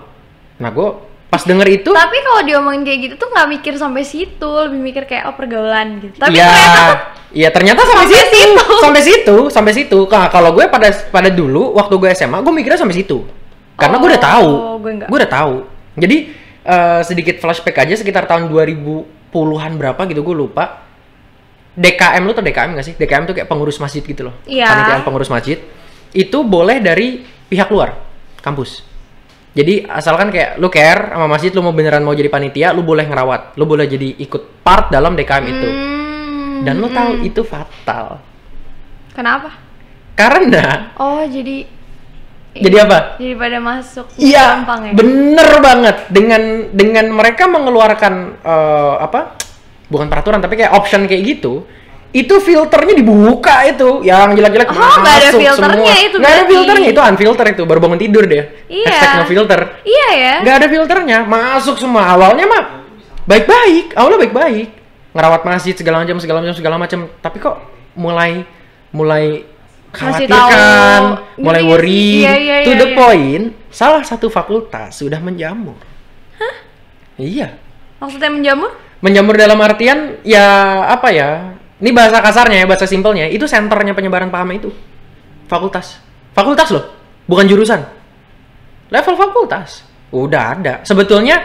Nah 0.61 0.69
gue 0.69 0.89
pas 1.31 1.47
denger 1.47 1.69
itu 1.71 1.91
Tapi 1.95 2.17
kalau 2.21 2.43
diomongin 2.43 2.83
kayak 2.83 2.99
gitu 3.07 3.15
tuh 3.15 3.31
nggak 3.31 3.47
mikir 3.49 3.79
sampai 3.79 4.03
situ, 4.03 4.51
lebih 4.67 4.83
mikir 4.83 5.07
kayak 5.07 5.31
oh 5.31 5.35
pergaulan 5.39 6.03
gitu. 6.03 6.19
Tapi 6.19 6.35
Iya, 6.35 6.51
ternyata 6.51 6.83
iya 7.31 7.49
ternyata 7.55 7.81
sampai, 7.87 8.03
sampai 8.03 8.11
situ. 8.11 8.35
situ. 8.35 8.75
sampai 8.85 9.03
situ 9.07 9.37
sampai 9.47 9.73
situ. 9.73 9.99
Nah, 10.11 10.27
kalau 10.27 10.51
gue 10.51 10.67
pada 10.67 10.91
pada 11.09 11.31
dulu 11.31 11.71
waktu 11.73 11.95
gue 11.95 12.11
SMA 12.13 12.43
gue 12.43 12.51
mikirnya 12.51 12.77
sampai 12.77 12.99
situ. 12.99 13.23
Karena 13.79 13.97
gue 13.97 14.09
udah 14.11 14.21
Oh, 14.21 14.27
tahu. 14.27 14.51
gue 14.83 14.93
gue 15.07 15.19
udah 15.23 15.31
tahu. 15.31 15.55
Jadi 15.95 16.17
eh, 16.61 17.01
sedikit 17.07 17.39
flashback 17.39 17.79
aja 17.79 17.95
sekitar 17.95 18.27
tahun 18.27 18.51
2010-an 18.51 19.73
berapa 19.79 20.01
gitu 20.05 20.21
gue 20.21 20.35
lupa. 20.37 20.83
DKM 21.71 22.27
lu 22.27 22.35
tuh 22.35 22.43
DKM 22.43 22.75
gak 22.75 22.85
sih? 22.85 22.95
DKM 22.99 23.25
tuh 23.25 23.35
kayak 23.39 23.47
pengurus 23.47 23.79
masjid 23.79 24.03
gitu 24.03 24.27
loh. 24.27 24.35
Iya. 24.45 24.67
Panitiaan 24.67 25.07
pengurus 25.07 25.31
masjid. 25.31 25.63
Itu 26.11 26.43
boleh 26.43 26.83
dari 26.83 27.23
pihak 27.47 27.71
luar 27.71 27.95
kampus 28.43 28.90
jadi 29.61 29.75
asalkan 29.93 30.33
kayak 30.33 30.57
lu 30.57 30.73
care 30.73 31.13
sama 31.13 31.27
masjid 31.29 31.53
lu 31.53 31.61
mau 31.61 31.77
beneran 31.77 32.01
mau 32.01 32.17
jadi 32.17 32.33
panitia 32.33 32.73
lu 32.73 32.81
boleh 32.81 33.05
ngerawat 33.05 33.61
lu 33.61 33.69
boleh 33.69 33.85
jadi 33.85 34.17
ikut 34.25 34.65
part 34.65 34.89
dalam 34.89 35.13
DKM 35.15 35.45
itu 35.47 35.71
Hmm, 36.61 36.69
dan 36.69 36.77
lo 36.77 36.93
hmm. 36.93 36.97
tahu 36.97 37.13
itu 37.25 37.41
fatal 37.41 38.21
Kenapa? 39.17 39.57
karena 40.13 40.93
Oh 41.01 41.25
jadi 41.25 41.65
jadi 42.53 42.77
apa 42.85 43.17
jadi 43.17 43.35
pada 43.39 43.59
masuk 43.63 44.07
iya 44.19 44.61
gampang 44.61 44.91
ya. 44.91 44.93
bener 44.93 45.51
banget 45.63 45.97
dengan 46.11 46.43
dengan 46.75 47.07
mereka 47.15 47.47
mengeluarkan 47.47 48.15
eh, 48.43 48.95
apa 49.01 49.39
bukan 49.89 50.07
peraturan 50.11 50.43
tapi 50.43 50.59
kayak 50.61 50.75
option 50.75 51.07
kayak 51.09 51.23
gitu 51.39 51.65
itu 52.11 52.35
filternya 52.37 52.95
dibuka 52.95 53.63
itu 53.65 54.03
yang 54.03 54.35
jelek-jelek 54.35 54.67
Oh, 54.67 54.75
nggak 54.75 55.15
ada 55.15 55.29
masuk 55.31 55.41
filternya 55.41 55.95
semua. 55.95 56.07
itu 56.11 56.17
nggak 56.19 56.33
ada 56.33 56.45
filternya 56.45 56.89
itu 56.91 57.01
unfilter 57.01 57.47
itu 57.49 57.63
baru 57.63 57.79
bangun 57.79 58.01
tidur 58.01 58.25
deh 58.27 58.45
Iya. 58.67 58.87
hashtag 58.91 59.11
no 59.15 59.25
filter 59.25 59.61
Iya 59.83 60.09
ya. 60.13 60.35
nggak 60.43 60.57
ada 60.57 60.67
filternya 60.67 61.19
masuk 61.23 61.77
semua 61.79 62.03
awalnya 62.09 62.45
mah 62.45 62.65
baik-baik 63.25 63.95
awalnya 63.95 64.19
baik-baik 64.21 64.69
ngerawat 65.11 65.43
masjid 65.45 65.75
segala 65.75 66.03
macam 66.03 66.17
segala 66.19 66.39
macam 66.41 66.57
segala 66.57 66.77
macam 66.77 67.01
tapi 67.19 67.39
kok 67.39 67.57
mulai 67.95 68.43
mulai 68.91 69.47
khawatirkan 69.91 71.03
tahu. 71.03 71.43
mulai 71.43 71.63
Iya 71.63 71.69
worry 71.69 72.07
iya, 72.17 72.35
iya, 72.37 72.55
to 72.63 72.71
iya, 72.71 72.79
the 72.79 72.89
iya. 72.89 72.97
point 72.97 73.45
salah 73.71 74.03
satu 74.03 74.27
fakultas 74.27 74.99
sudah 74.99 75.19
menjamur 75.19 75.79
iya 77.17 77.55
Maksudnya 78.01 78.33
menjamur? 78.33 78.71
menjamur 78.99 79.35
dalam 79.35 79.61
artian 79.61 80.17
ya 80.23 80.45
apa 80.87 81.09
ya 81.11 81.31
ini 81.81 81.91
bahasa 81.97 82.21
kasarnya 82.21 82.65
ya 82.65 82.67
bahasa 82.69 82.85
simpelnya 82.85 83.27
itu 83.27 83.49
senternya 83.49 83.97
penyebaran 83.97 84.29
paham 84.29 84.53
itu 84.53 84.69
fakultas 85.49 86.01
Fakultas 86.31 86.69
loh, 86.71 86.85
bukan 87.27 87.47
jurusan. 87.47 87.83
Level 88.91 89.15
fakultas. 89.19 89.83
Udah 90.11 90.59
ada. 90.59 90.75
Sebetulnya 90.87 91.43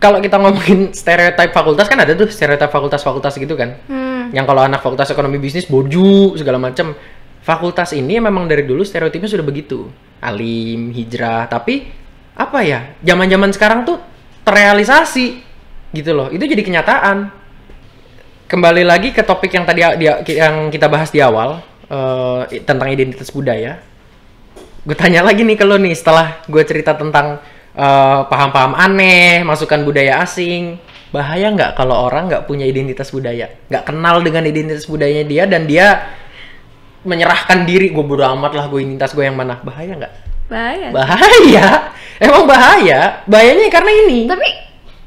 kalau 0.00 0.20
kita 0.20 0.40
ngomongin 0.40 0.92
stereotip 0.96 1.52
fakultas 1.52 1.88
kan 1.88 2.00
ada 2.00 2.12
tuh 2.16 2.28
stereotip 2.28 2.68
fakultas-fakultas 2.72 3.36
gitu 3.36 3.54
kan. 3.56 3.80
Hmm. 3.88 4.32
Yang 4.32 4.44
kalau 4.48 4.62
anak 4.64 4.80
fakultas 4.80 5.12
ekonomi 5.12 5.36
bisnis 5.40 5.68
boju 5.68 6.36
segala 6.36 6.60
macam. 6.60 6.96
Fakultas 7.42 7.90
ini 7.90 8.22
memang 8.22 8.46
dari 8.46 8.62
dulu 8.62 8.86
stereotipnya 8.86 9.26
sudah 9.26 9.42
begitu. 9.42 9.90
Alim, 10.22 10.94
hijrah, 10.94 11.50
tapi 11.50 11.82
apa 12.38 12.58
ya? 12.62 12.94
Zaman-zaman 13.02 13.50
sekarang 13.50 13.82
tuh 13.82 13.98
terrealisasi 14.46 15.42
gitu 15.90 16.14
loh. 16.14 16.30
Itu 16.30 16.46
jadi 16.46 16.62
kenyataan. 16.62 17.41
Kembali 18.52 18.84
lagi 18.84 19.16
ke 19.16 19.24
topik 19.24 19.48
yang 19.48 19.64
tadi 19.64 19.80
yang 20.28 20.68
kita 20.68 20.84
bahas 20.84 21.08
di 21.08 21.24
awal 21.24 21.64
eh, 21.88 22.60
tentang 22.68 22.84
identitas 22.92 23.32
budaya. 23.32 23.80
Gue 24.84 24.92
tanya 24.92 25.24
lagi 25.24 25.40
nih 25.40 25.56
ke 25.56 25.64
lo 25.64 25.80
nih 25.80 25.96
setelah 25.96 26.44
gue 26.44 26.60
cerita 26.60 26.92
tentang 26.92 27.40
eh, 27.72 28.20
paham-paham 28.28 28.76
aneh, 28.76 29.40
masukan 29.40 29.80
budaya 29.88 30.20
asing. 30.20 30.76
Bahaya 31.16 31.48
nggak 31.48 31.80
kalau 31.80 32.04
orang 32.04 32.28
nggak 32.28 32.44
punya 32.44 32.68
identitas 32.68 33.08
budaya, 33.08 33.48
nggak 33.72 33.88
kenal 33.88 34.20
dengan 34.20 34.44
identitas 34.44 34.84
budayanya 34.84 35.24
dia 35.24 35.44
dan 35.48 35.64
dia 35.64 35.86
menyerahkan 37.08 37.64
diri 37.64 37.88
gue 37.88 38.04
bodo 38.04 38.20
amat 38.36 38.52
lah 38.52 38.68
gue 38.68 38.84
identitas 38.84 39.16
gue 39.16 39.24
yang 39.24 39.34
mana 39.34 39.64
bahaya 39.64 39.96
nggak 39.96 40.14
Bahaya. 40.52 40.88
bahaya 40.92 41.66
emang 42.20 42.44
bahaya 42.44 43.00
bahayanya 43.24 43.72
karena 43.72 43.90
ini 44.06 44.18
Tapi 44.28 44.48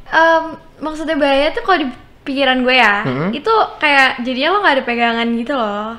em, 0.09 0.43
maksudnya 0.81 1.15
bahaya 1.15 1.53
tuh 1.53 1.61
kalau 1.61 1.85
di 1.85 1.87
pikiran 2.25 2.65
gue 2.65 2.75
ya, 2.75 3.05
Hmm. 3.05 3.29
itu 3.29 3.53
kayak 3.77 4.25
jadinya 4.25 4.49
lo 4.51 4.57
nggak 4.59 4.75
ada 4.75 4.83
pegangan 4.83 5.27
gitu 5.37 5.53
loh. 5.53 5.93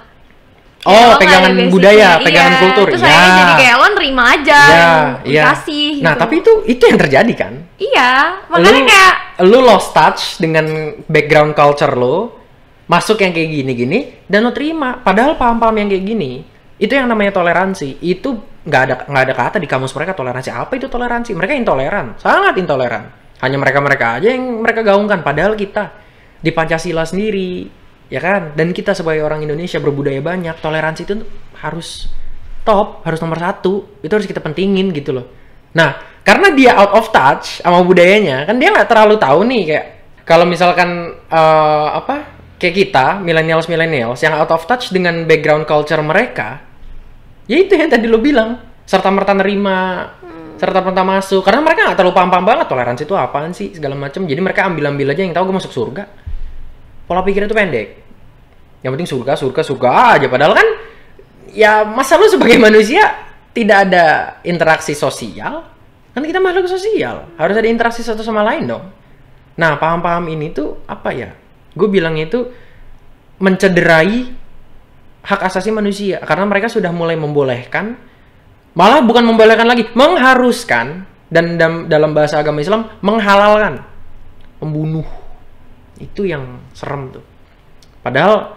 oh 0.87 1.19
pegangan 1.19 1.51
budaya 1.67 2.15
pegangan 2.23 2.53
iya. 2.55 2.62
kultur 2.62 2.87
Terus 2.95 3.03
ya 3.03 3.19
jadi 3.27 3.53
kayak 3.59 3.75
lo 3.75 3.87
nerima 3.99 4.23
aja, 4.39 4.61
ya, 4.62 4.75
yang 4.79 4.95
ya. 5.27 5.43
dikasih. 5.51 5.89
nah 5.99 6.12
gitu. 6.15 6.23
tapi 6.23 6.35
itu 6.39 6.53
itu 6.71 6.83
yang 6.87 6.99
terjadi 6.99 7.33
kan 7.35 7.53
Iya, 7.77 8.12
makanya 8.47 8.81
lu, 8.83 8.87
kayak 8.87 9.15
lu 9.51 9.59
lost 9.67 9.91
touch 9.91 10.39
dengan 10.39 10.67
background 11.11 11.59
culture 11.59 11.91
lo 11.93 12.39
masuk 12.87 13.19
yang 13.19 13.35
kayak 13.35 13.51
gini-gini 13.51 13.99
dan 14.31 14.47
lo 14.47 14.55
terima 14.55 15.03
padahal 15.03 15.35
paham-paham 15.35 15.75
yang 15.75 15.89
kayak 15.91 16.07
gini 16.07 16.47
itu 16.79 16.93
yang 16.95 17.11
namanya 17.11 17.35
toleransi 17.35 17.99
itu 17.99 18.39
nggak 18.62 18.83
ada 18.87 18.95
nggak 19.11 19.23
ada 19.27 19.35
kata 19.35 19.57
di 19.59 19.67
kamus 19.67 19.91
mereka 19.91 20.15
toleransi 20.15 20.55
apa 20.55 20.71
itu 20.79 20.87
toleransi 20.87 21.35
mereka 21.35 21.59
intoleran 21.59 22.15
sangat 22.15 22.55
intoleran 22.62 23.11
hanya 23.43 23.57
mereka 23.59 23.79
mereka 23.83 24.07
aja 24.23 24.29
yang 24.31 24.62
mereka 24.62 24.87
gaungkan 24.87 25.27
padahal 25.27 25.59
kita 25.59 26.06
di 26.46 26.54
pancasila 26.54 27.02
sendiri 27.02 27.66
ya 28.06 28.22
kan? 28.22 28.54
Dan 28.54 28.70
kita 28.70 28.94
sebagai 28.94 29.26
orang 29.26 29.42
Indonesia 29.42 29.82
berbudaya 29.82 30.22
banyak 30.22 30.62
toleransi 30.62 31.02
itu 31.02 31.14
harus 31.59 32.06
top 32.62 33.02
harus 33.02 33.18
nomor 33.18 33.42
satu. 33.42 33.98
Itu 33.98 34.14
harus 34.14 34.30
kita 34.30 34.38
pentingin 34.38 34.94
gitu 34.94 35.11
loh. 35.11 35.26
Nah 35.74 36.22
karena 36.22 36.54
dia 36.54 36.78
out 36.78 36.94
of 36.94 37.11
touch 37.11 37.62
sama 37.62 37.82
budayanya 37.82 38.46
kan 38.46 38.59
dia 38.59 38.70
nggak 38.70 38.87
terlalu 38.90 39.14
tahu 39.18 39.46
nih 39.46 39.62
kayak 39.66 39.87
kalau 40.26 40.46
misalkan 40.46 41.18
eh, 41.30 41.88
apa 41.94 42.35
kayak 42.59 42.74
kita 42.74 43.06
millennials 43.22 43.70
millennials 43.70 44.18
yang 44.22 44.35
out 44.35 44.50
of 44.50 44.62
touch 44.66 44.90
dengan 44.90 45.22
background 45.22 45.66
culture 45.70 46.02
mereka 46.02 46.62
ya 47.46 47.62
itu 47.62 47.78
yang 47.78 47.87
tadi 47.87 48.11
lo 48.11 48.18
bilang 48.18 48.59
serta 48.82 49.11
merta 49.11 49.35
nerima 49.35 50.11
serta 50.56 50.80
merta 50.80 51.04
masuk. 51.04 51.44
Karena 51.44 51.61
mereka 51.62 51.85
nggak 51.87 51.98
terlalu 52.00 52.14
paham 52.16 52.30
paham 52.32 52.44
banget 52.48 52.66
toleransi 52.66 53.02
itu 53.04 53.14
apaan 53.14 53.52
sih 53.52 53.76
segala 53.76 53.94
macam. 53.94 54.24
Jadi 54.24 54.40
mereka 54.40 54.64
ambil 54.66 54.88
ambil 54.88 55.12
aja 55.12 55.22
yang 55.22 55.37
tahu 55.37 55.52
gue 55.52 55.56
masuk 55.62 55.72
surga 55.72 56.04
pola 57.07 57.23
pikirnya 57.23 57.49
itu 57.49 57.57
pendek. 57.57 57.88
Yang 58.83 58.90
penting 58.92 59.09
surga 59.09 59.33
surga 59.38 59.62
surga 59.62 59.88
aja. 60.19 60.27
Padahal 60.31 60.55
kan 60.55 60.69
ya 61.51 61.87
masa 61.87 62.19
lu 62.21 62.29
sebagai 62.29 62.59
manusia 62.61 63.03
tidak 63.57 63.88
ada 63.88 64.38
interaksi 64.45 64.92
sosial? 64.92 65.64
Kan 66.12 66.23
kita 66.23 66.42
makhluk 66.42 66.69
sosial. 66.69 67.31
Harus 67.40 67.57
ada 67.57 67.69
interaksi 67.71 68.05
satu 68.05 68.21
sama 68.21 68.45
lain 68.45 68.69
dong. 68.69 68.85
Nah 69.57 69.81
paham-paham 69.81 70.29
ini 70.29 70.53
tuh 70.53 70.85
apa 70.85 71.11
ya? 71.11 71.33
Gue 71.73 71.88
bilangnya 71.88 72.29
itu 72.29 72.40
mencederai 73.40 74.33
hak 75.25 75.40
asasi 75.51 75.73
manusia. 75.73 76.21
Karena 76.23 76.45
mereka 76.47 76.69
sudah 76.69 76.92
mulai 76.92 77.16
membolehkan 77.16 77.97
malah 78.77 79.01
bukan 79.01 79.25
membolehkan 79.25 79.64
lagi 79.64 79.88
mengharuskan 79.97 81.09
dan 81.33 81.57
dalam 81.88 82.12
bahasa 82.12 82.38
agama 82.38 82.61
Islam 82.61 82.92
menghalalkan. 83.01 83.83
Membunuh 84.61 85.26
itu 86.00 86.28
yang 86.28 86.61
serem 86.76 87.12
tuh. 87.12 87.24
Padahal 88.04 88.56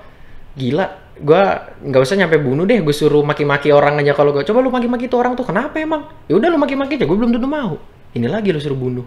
gila 0.54 0.86
gua 1.20 1.76
nggak 1.84 2.02
usah 2.04 2.16
nyampe 2.16 2.40
bunuh 2.40 2.64
deh 2.64 2.80
gue 2.80 2.96
suruh 2.96 3.24
maki-maki 3.28 3.76
orang 3.76 4.00
aja 4.00 4.16
kalau 4.16 4.32
gue 4.32 4.44
coba 4.48 4.64
lu 4.64 4.72
maki-maki 4.72 5.12
tuh 5.12 5.20
orang 5.20 5.36
tuh 5.36 5.44
kenapa 5.48 5.80
emang? 5.80 6.08
Ya 6.32 6.40
udah 6.40 6.48
lu 6.48 6.58
maki-maki 6.60 6.96
aja 6.96 7.06
gue 7.08 7.18
belum 7.18 7.36
tentu 7.36 7.48
mau. 7.48 7.76
Ini 8.16 8.28
lagi 8.28 8.56
lu 8.56 8.60
suruh 8.60 8.80
bunuh. 8.80 9.06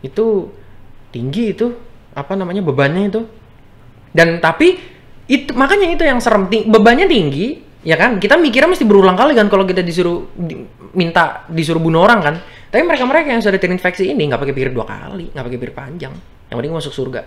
Itu 0.00 0.50
tinggi 1.12 1.52
itu 1.52 1.72
apa 2.16 2.32
namanya 2.36 2.64
bebannya 2.64 3.12
itu. 3.12 3.20
Dan 4.12 4.40
tapi 4.40 4.76
itu 5.28 5.52
makanya 5.56 5.88
itu 5.92 6.04
yang 6.04 6.20
serem. 6.20 6.48
Ting- 6.48 6.68
bebannya 6.68 7.08
tinggi 7.08 7.60
ya 7.84 7.96
kan? 8.00 8.16
Kita 8.16 8.36
mikirnya 8.40 8.72
mesti 8.72 8.84
berulang 8.84 9.16
kali 9.16 9.36
kan 9.36 9.48
kalau 9.52 9.64
kita 9.68 9.84
disuruh 9.84 10.32
di- 10.36 10.64
minta 10.96 11.44
disuruh 11.48 11.80
bunuh 11.80 12.04
orang 12.04 12.20
kan? 12.20 12.34
Tapi 12.72 12.88
mereka 12.88 13.04
mereka 13.04 13.28
yang 13.36 13.44
sudah 13.44 13.60
terinfeksi 13.60 14.16
ini 14.16 14.32
nggak 14.32 14.40
pakai 14.40 14.54
pikir 14.56 14.72
dua 14.72 14.88
kali 14.88 15.28
nggak 15.28 15.44
pakai 15.44 15.58
pikir 15.60 15.74
panjang 15.76 16.14
yang 16.52 16.60
penting 16.60 16.76
gua 16.76 16.84
masuk 16.84 16.92
surga. 16.92 17.22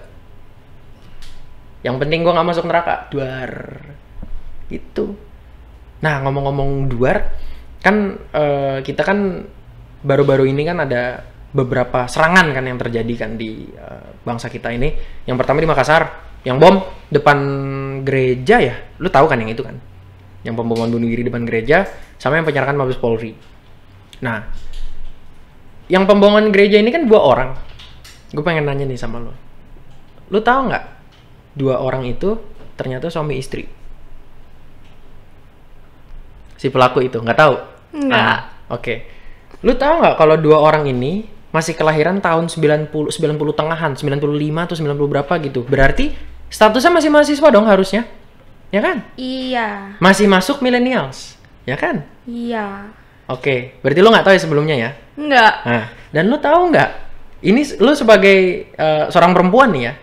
Yang 1.81 1.95
penting 1.97 2.19
gua 2.21 2.33
nggak 2.37 2.49
masuk 2.53 2.65
neraka. 2.69 3.09
Duar. 3.09 3.51
Itu 4.69 5.17
nah 6.05 6.21
ngomong-ngomong 6.21 6.91
duar 6.91 7.33
kan 7.81 8.13
eh, 8.29 8.77
kita 8.85 9.01
kan 9.01 9.49
baru-baru 10.05 10.45
ini 10.45 10.61
kan 10.61 10.77
ada 10.85 11.25
beberapa 11.49 12.05
serangan 12.05 12.53
kan 12.53 12.61
yang 12.69 12.77
terjadi 12.77 13.13
kan 13.25 13.33
di 13.33 13.65
eh, 13.65 14.09
bangsa 14.21 14.53
kita 14.53 14.69
ini. 14.69 14.93
Yang 15.25 15.41
pertama 15.41 15.65
di 15.65 15.69
Makassar 15.73 16.03
yang 16.45 16.61
bom 16.61 16.85
depan 17.09 17.37
gereja 18.05 18.61
ya. 18.61 18.77
Lu 19.01 19.09
tahu 19.09 19.25
kan 19.25 19.41
yang 19.41 19.49
itu 19.49 19.65
kan? 19.65 19.81
Yang 20.45 20.61
pemboman 20.61 20.93
bunuh 20.93 21.09
diri 21.09 21.25
depan 21.25 21.49
gereja 21.49 21.89
sama 22.21 22.37
yang 22.37 22.45
penyerangan 22.45 22.77
Mabes 22.77 23.01
Polri. 23.01 23.33
Nah 24.21 24.45
yang 25.89 26.05
pemboman 26.05 26.53
gereja 26.53 26.77
ini 26.77 26.93
kan 26.93 27.09
dua 27.09 27.25
orang 27.25 27.49
gue 28.31 28.43
pengen 28.43 28.65
nanya 28.65 28.85
nih 28.85 28.97
sama 28.97 29.21
lo 29.21 29.33
lu 30.29 30.41
tahu 30.41 30.71
nggak 30.71 30.83
dua 31.53 31.77
orang 31.79 32.07
itu 32.07 32.39
ternyata 32.75 33.07
suami 33.07 33.37
istri 33.37 33.69
si 36.55 36.67
pelaku 36.71 37.03
itu 37.05 37.19
nggak 37.19 37.37
tahu 37.37 37.55
Nggak. 37.95 38.19
Ah, 38.19 38.39
oke 38.71 38.95
lu 39.63 39.71
tahu 39.75 40.03
nggak 40.03 40.15
kalau 40.19 40.35
dua 40.35 40.59
orang 40.59 40.87
ini 40.87 41.25
masih 41.55 41.71
kelahiran 41.71 42.19
tahun 42.19 42.51
90 42.51 42.91
90 42.91 43.15
tengahan 43.55 43.91
95 43.95 44.19
atau 44.67 44.75
90 44.75 45.11
berapa 45.15 45.33
gitu 45.39 45.63
berarti 45.63 46.11
statusnya 46.51 46.91
masih 46.91 47.09
mahasiswa 47.09 47.47
dong 47.47 47.63
harusnya 47.63 48.03
ya 48.67 48.83
kan 48.83 49.07
Iya, 49.15 49.95
masih 50.03 50.27
masuk 50.27 50.59
millennials 50.59 51.39
ya 51.63 51.79
kan 51.79 52.03
iya. 52.27 52.91
oke 53.25 53.79
berarti 53.79 53.99
lu 54.03 54.11
nggak 54.11 54.25
tahu 54.27 54.35
ya 54.35 54.41
sebelumnya 54.43 54.75
ya 54.75 54.91
Enggak. 55.15 55.53
Nah, 55.63 55.85
dan 56.11 56.27
lo 56.27 56.35
tahu 56.35 56.75
nggak? 56.75 57.04
Ini 57.45 57.77
lo 57.77 57.93
sebagai 57.93 58.69
eh, 58.73 59.05
seorang 59.13 59.37
perempuan 59.37 59.69
nih 59.69 59.83
ya, 59.85 59.93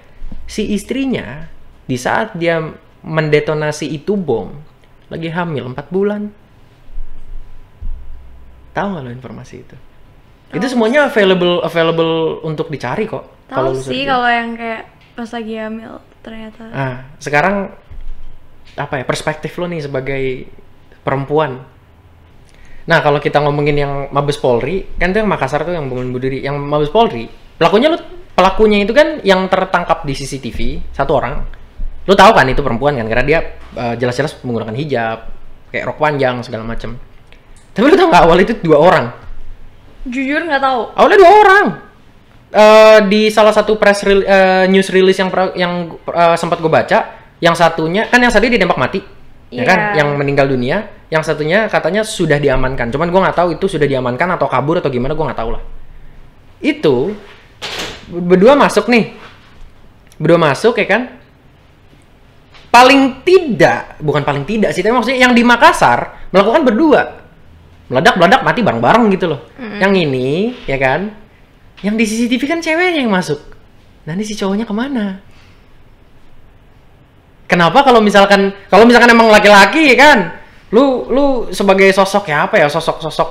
si 0.47 0.71
istrinya 0.71 1.51
di 1.83 1.99
saat 1.99 2.39
dia 2.39 2.63
mendetonasi 3.03 3.91
itu 3.91 4.15
bom 4.15 4.55
lagi 5.11 5.29
hamil 5.29 5.75
4 5.75 5.91
bulan. 5.91 6.31
Tahu 8.73 8.87
nggak 8.95 9.03
lo 9.05 9.11
informasi 9.11 9.55
itu? 9.61 9.77
Itu 10.55 10.67
semuanya 10.71 11.11
available 11.11 11.61
available 11.67 12.41
untuk 12.47 12.71
dicari 12.71 13.05
kok. 13.05 13.51
Tahu 13.51 13.75
lu 13.75 13.81
sih 13.83 14.07
kalau 14.07 14.31
yang 14.31 14.55
kayak 14.57 14.89
pas 15.13 15.29
lagi 15.29 15.55
hamil 15.59 16.01
ternyata. 16.25 16.63
Ah, 16.73 16.97
sekarang 17.21 17.75
apa 18.79 19.03
ya 19.03 19.05
perspektif 19.05 19.53
lo 19.61 19.69
nih 19.69 19.85
sebagai 19.85 20.49
perempuan? 21.05 21.72
Nah, 22.83 22.99
kalau 22.99 23.23
kita 23.23 23.39
ngomongin 23.39 23.77
yang 23.79 23.93
Mabes 24.11 24.43
Polri, 24.43 24.83
kan 24.99 25.15
itu 25.15 25.23
yang 25.23 25.31
Makassar 25.31 25.63
tuh 25.63 25.71
yang 25.71 25.87
bangun 25.87 26.11
bunuh 26.11 26.23
diri, 26.23 26.43
yang 26.43 26.59
Mabes 26.59 26.91
Polri, 26.91 27.31
pelakunya 27.59 27.95
lu 27.95 27.99
pelakunya 28.33 28.83
itu 28.83 28.91
kan 28.91 29.23
yang 29.23 29.47
tertangkap 29.47 30.03
di 30.03 30.13
CCTV 30.19 30.91
satu 30.91 31.15
orang. 31.15 31.47
Lu 32.03 32.19
tahu 32.19 32.35
kan 32.35 32.43
itu 32.51 32.59
perempuan 32.59 32.99
kan 32.99 33.07
karena 33.07 33.25
dia 33.25 33.39
eh, 33.79 33.95
jelas-jelas 33.95 34.43
menggunakan 34.43 34.75
hijab, 34.75 35.19
kayak 35.71 35.85
rok 35.87 35.99
panjang 36.03 36.43
segala 36.43 36.67
macam. 36.67 36.99
Tapi 37.71 37.85
lu 37.87 37.95
tahu 37.95 38.09
nggak 38.11 38.25
awal 38.27 38.39
itu 38.43 38.53
dua 38.59 38.79
orang? 38.83 39.05
Jujur 40.11 40.43
nggak 40.43 40.63
tahu. 40.63 40.81
Awalnya 40.99 41.19
dua 41.23 41.33
orang. 41.47 41.67
Eh, 42.53 42.99
di 43.09 43.33
salah 43.33 43.55
satu 43.55 43.81
press 43.81 44.05
rel- 44.05 44.27
eh, 44.29 44.65
news 44.69 44.93
release 44.93 45.23
yang 45.23 45.31
yang 45.57 45.73
eh, 46.11 46.37
sempat 46.37 46.59
gue 46.61 46.69
baca, 46.69 46.99
yang 47.41 47.55
satunya 47.57 48.11
kan 48.11 48.21
yang 48.21 48.29
satunya 48.29 48.61
ditembak 48.61 48.77
mati, 48.77 49.01
ya 49.53 49.65
kan? 49.69 49.79
Iya. 49.93 50.01
Yang 50.01 50.09
meninggal 50.17 50.47
dunia, 50.49 50.89
yang 51.13 51.21
satunya 51.21 51.69
katanya 51.69 52.01
sudah 52.01 52.41
diamankan. 52.41 52.89
Cuman 52.89 53.13
gue 53.13 53.21
nggak 53.21 53.37
tahu 53.37 53.49
itu 53.61 53.69
sudah 53.69 53.85
diamankan 53.85 54.33
atau 54.41 54.49
kabur 54.49 54.81
atau 54.81 54.89
gimana, 54.89 55.13
gue 55.13 55.25
nggak 55.29 55.41
tahu 55.41 55.51
lah. 55.53 55.63
Itu 56.65 57.13
berdua 58.09 58.57
masuk 58.57 58.89
nih, 58.89 59.13
berdua 60.17 60.41
masuk 60.41 60.81
ya 60.81 60.87
kan? 60.89 61.03
Paling 62.73 63.21
tidak, 63.21 64.01
bukan 64.01 64.25
paling 64.25 64.49
tidak 64.49 64.73
sih, 64.73 64.81
tapi 64.81 64.97
maksudnya 64.97 65.21
yang 65.21 65.37
di 65.37 65.45
Makassar 65.45 66.33
melakukan 66.33 66.65
berdua. 66.65 67.03
meledak 67.93 68.17
meledak 68.17 68.41
mati 68.41 68.65
bareng-bareng 68.65 69.05
gitu 69.13 69.27
loh. 69.29 69.41
Yang 69.61 69.93
ini 70.09 70.57
ya 70.65 70.81
kan, 70.81 71.13
yang 71.85 71.93
di 72.01 72.09
CCTV 72.09 72.43
kan 72.49 72.59
ceweknya 72.65 73.05
yang 73.05 73.13
masuk. 73.13 73.37
Nah 74.09 74.17
ini 74.17 74.25
si 74.25 74.33
cowoknya 74.33 74.65
ke 74.65 74.73
mana? 74.73 75.21
Kenapa 77.53 77.85
kalau 77.85 78.01
misalkan 78.01 78.49
kalau 78.73 78.89
misalkan 78.89 79.13
emang 79.13 79.29
laki-laki 79.29 79.93
kan, 79.93 80.41
lu 80.73 81.05
lu 81.13 81.25
sebagai 81.53 81.93
sosok 81.93 82.33
ya 82.33 82.49
apa 82.49 82.57
ya 82.57 82.73
sosok 82.73 83.05
sosok 83.05 83.29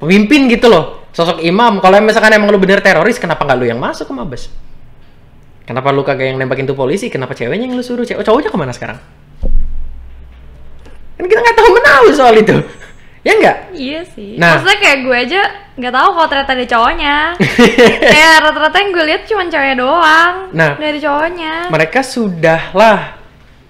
pemimpin 0.00 0.48
gitu 0.48 0.72
loh, 0.72 1.04
sosok 1.12 1.44
imam. 1.44 1.76
Kalau 1.84 2.00
misalkan 2.00 2.32
emang 2.32 2.48
lu 2.48 2.56
bener 2.56 2.80
teroris, 2.80 3.20
kenapa 3.20 3.44
nggak 3.44 3.58
lu 3.60 3.68
yang 3.68 3.76
masuk 3.76 4.08
ke 4.08 4.14
mabes? 4.16 4.48
Kenapa 5.68 5.92
lu 5.92 6.00
kagak 6.00 6.32
yang 6.32 6.40
nembakin 6.40 6.64
tuh 6.64 6.72
polisi? 6.72 7.12
Kenapa 7.12 7.36
ceweknya 7.36 7.68
yang 7.68 7.76
lu 7.76 7.84
suruh? 7.84 8.08
Cewek 8.08 8.24
cowoknya 8.24 8.48
ke 8.48 8.56
mana 8.56 8.72
sekarang? 8.72 8.96
Kan 11.20 11.24
kita 11.28 11.40
nggak 11.44 11.56
tahu 11.60 11.68
menahu 11.76 12.06
soal 12.16 12.34
itu. 12.40 12.56
Ya 13.26 13.34
nggak? 13.34 13.74
Iya 13.74 14.00
sih. 14.14 14.40
Nah. 14.40 14.56
Maksudnya 14.56 14.78
kayak 14.78 14.98
gue 15.04 15.16
aja 15.26 15.40
nggak 15.76 15.90
tahu 15.90 16.08
kalau 16.16 16.28
ternyata 16.30 16.52
ada 16.54 16.66
cowoknya. 16.70 17.16
kayak 18.14 18.34
rata-rata 18.40 18.76
yang 18.78 18.90
gue 18.94 19.04
lihat 19.04 19.22
cuma 19.28 19.42
ceweknya 19.50 19.76
doang. 19.76 20.34
Nah. 20.54 20.72
Ada 20.78 21.00
cowoknya. 21.02 21.52
mereka 21.68 22.00
sudahlah 22.00 23.17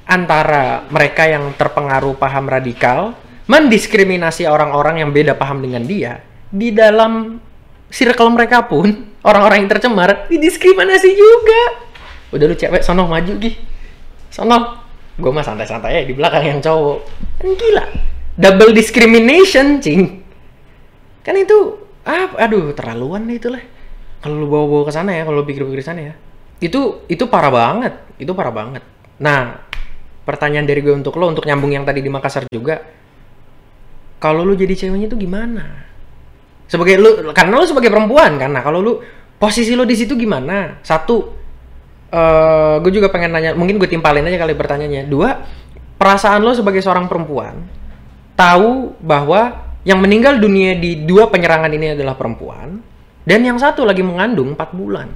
antara 0.09 0.89
mereka 0.89 1.29
yang 1.29 1.53
terpengaruh 1.53 2.17
paham 2.17 2.49
radikal 2.49 3.13
mendiskriminasi 3.45 4.49
orang-orang 4.49 5.05
yang 5.05 5.13
beda 5.13 5.37
paham 5.37 5.61
dengan 5.61 5.85
dia 5.85 6.25
di 6.49 6.73
dalam 6.73 7.37
circle 7.93 8.33
mereka 8.33 8.65
pun 8.65 8.89
orang-orang 9.25 9.65
yang 9.65 9.71
tercemar 9.71 10.29
didiskriminasi 10.33 11.11
juga. 11.13 11.63
Udah 12.33 12.45
lu 12.49 12.57
cewek 12.57 12.81
sono 12.81 13.09
maju 13.09 13.33
gih 13.37 13.57
sono. 14.33 14.89
Gue 15.19 15.35
mah 15.35 15.43
santai-santai 15.43 15.93
ya 15.93 16.03
di 16.07 16.15
belakang 16.15 16.45
yang 16.47 16.61
cowok. 16.63 16.99
Kan 17.43 17.49
gila. 17.59 17.85
Double 18.39 18.71
discrimination 18.71 19.83
cing. 19.83 20.23
Kan 21.27 21.35
itu 21.37 21.85
ah 22.09 22.33
aduh 22.41 22.73
terlaluan 22.73 23.29
deh 23.29 23.37
itu 23.37 23.53
lah 23.53 23.61
kalau 24.25 24.41
lu 24.41 24.47
bawa-bawa 24.49 24.89
ke 24.89 24.93
sana 24.95 25.13
ya 25.13 25.29
kalau 25.29 25.45
pikir-pikir 25.45 25.85
sana 25.85 26.01
ya. 26.13 26.15
Itu 26.63 27.05
itu 27.11 27.29
parah 27.29 27.53
banget. 27.53 27.95
Itu 28.21 28.33
parah 28.33 28.55
banget. 28.55 28.85
Nah 29.19 29.68
pertanyaan 30.29 30.69
dari 30.69 30.85
gue 30.85 30.93
untuk 30.93 31.17
lo 31.17 31.33
untuk 31.33 31.49
nyambung 31.49 31.73
yang 31.73 31.89
tadi 31.89 32.05
di 32.05 32.13
Makassar 32.13 32.45
juga 32.53 32.85
kalau 34.21 34.45
lu 34.45 34.53
jadi 34.53 34.77
ceweknya 34.77 35.09
itu 35.09 35.17
gimana? 35.17 35.89
Sebagai 36.69 37.01
lu 37.01 37.33
karena 37.33 37.57
lu 37.57 37.65
sebagai 37.65 37.89
perempuan 37.89 38.37
nah 38.37 38.61
kalau 38.61 38.85
lu 38.85 38.93
posisi 39.41 39.73
lu 39.73 39.89
di 39.89 39.97
situ 39.97 40.13
gimana? 40.21 40.85
Satu 40.85 41.33
eh 42.13 42.77
gue 42.85 42.93
juga 42.93 43.09
pengen 43.09 43.33
nanya 43.33 43.57
mungkin 43.57 43.81
gue 43.81 43.89
timpalin 43.89 44.29
aja 44.29 44.37
kali 44.37 44.53
pertanyaannya. 44.53 45.09
Dua 45.09 45.33
perasaan 45.97 46.45
lo 46.45 46.53
sebagai 46.53 46.85
seorang 46.85 47.09
perempuan 47.09 47.65
tahu 48.37 49.01
bahwa 49.01 49.73
yang 49.89 50.05
meninggal 50.05 50.37
dunia 50.37 50.77
di 50.77 51.09
dua 51.09 51.33
penyerangan 51.33 51.73
ini 51.73 51.97
adalah 51.97 52.13
perempuan 52.13 52.85
dan 53.25 53.41
yang 53.41 53.57
satu 53.57 53.89
lagi 53.89 54.05
mengandung 54.05 54.53
4 54.53 54.77
bulan. 54.77 55.09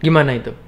Gimana 0.00 0.32
itu 0.32 0.65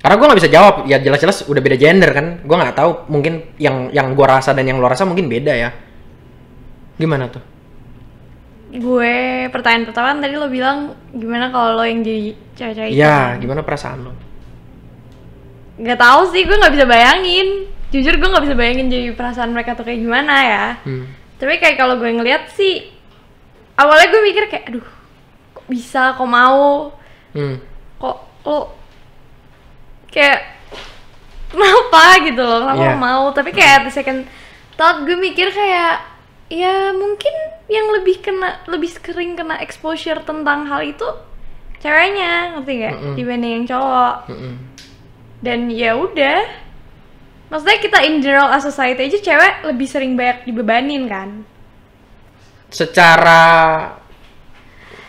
karena 0.00 0.14
gue 0.16 0.26
nggak 0.26 0.40
bisa 0.40 0.50
jawab 0.50 0.74
ya 0.88 0.96
jelas-jelas 0.96 1.44
udah 1.44 1.60
beda 1.60 1.76
gender 1.76 2.10
kan 2.10 2.26
gue 2.40 2.56
nggak 2.56 2.72
tahu 2.72 2.90
mungkin 3.12 3.52
yang 3.60 3.92
yang 3.92 4.16
gue 4.16 4.26
rasa 4.26 4.56
dan 4.56 4.64
yang 4.64 4.80
lo 4.80 4.88
rasa 4.88 5.04
mungkin 5.04 5.28
beda 5.28 5.52
ya 5.52 5.70
gimana 6.96 7.28
tuh 7.28 7.44
Gue 8.70 9.50
pertanyaan 9.50 9.90
pertama 9.90 10.14
tadi 10.22 10.38
lo 10.38 10.46
bilang 10.46 10.94
gimana 11.10 11.50
kalau 11.50 11.74
lo 11.74 11.82
yang 11.82 12.06
jadi 12.06 12.38
cewek-cewek 12.54 12.90
itu 12.94 13.02
ya 13.02 13.34
kan? 13.34 13.42
gimana 13.42 13.60
perasaan 13.66 13.98
lo 14.06 14.12
Nggak 15.80 15.96
tahu 15.98 16.20
sih, 16.30 16.44
gue 16.44 16.54
nggak 16.54 16.74
bisa 16.76 16.86
bayangin. 16.86 17.48
Jujur 17.90 18.14
gue 18.14 18.28
nggak 18.30 18.44
bisa 18.46 18.54
bayangin 18.54 18.86
jadi 18.86 19.06
perasaan 19.16 19.50
mereka 19.50 19.74
tuh 19.74 19.82
kayak 19.82 19.98
gimana 19.98 20.34
ya. 20.44 20.66
hmm. 20.86 21.04
Tapi 21.40 21.56
kayak 21.56 21.80
kalau 21.80 21.96
gue 21.98 22.14
ngeliat 22.14 22.52
sih, 22.52 22.84
awalnya 23.74 24.12
gue 24.12 24.22
mikir 24.22 24.44
kayak, 24.46 24.64
aduh, 24.70 24.86
kok 25.50 25.66
bisa, 25.66 26.12
kok 26.14 26.28
mau, 26.28 26.94
Hmm. 27.32 27.58
kok 27.96 28.16
lo 28.44 28.76
kayak 30.10 30.44
kenapa 31.50 32.02
gitu 32.26 32.42
loh, 32.42 32.66
kenapa 32.66 32.82
lo 32.82 32.96
mau? 32.98 33.24
Tapi 33.34 33.50
kayak 33.50 33.88
the 33.88 33.92
second 33.94 34.26
thought 34.78 35.02
gue 35.02 35.16
mikir 35.16 35.50
kayak, 35.50 36.02
ya 36.52 36.94
mungkin 36.94 37.34
yang 37.70 37.90
lebih 37.94 38.22
kena, 38.22 38.62
lebih 38.66 38.90
sering 38.90 39.34
kena 39.38 39.58
exposure 39.62 40.22
tentang 40.22 40.66
hal 40.66 40.82
itu 40.82 41.06
ceweknya, 41.80 42.58
ngerti 42.58 42.72
gak? 42.84 42.94
Mm-mm. 42.98 43.14
Dibanding 43.16 43.52
yang 43.56 43.66
cowok. 43.66 44.16
Mm-mm. 44.30 44.54
Dan 45.40 45.72
ya 45.72 45.96
udah, 45.96 46.44
maksudnya 47.48 47.78
kita 47.80 47.98
in 48.04 48.20
general 48.20 48.52
as 48.52 48.66
society 48.66 49.08
aja 49.08 49.18
cewek 49.18 49.54
lebih 49.64 49.88
sering 49.88 50.12
banyak 50.18 50.44
dibebanin 50.44 51.08
kan? 51.08 51.30
secara 52.70 53.42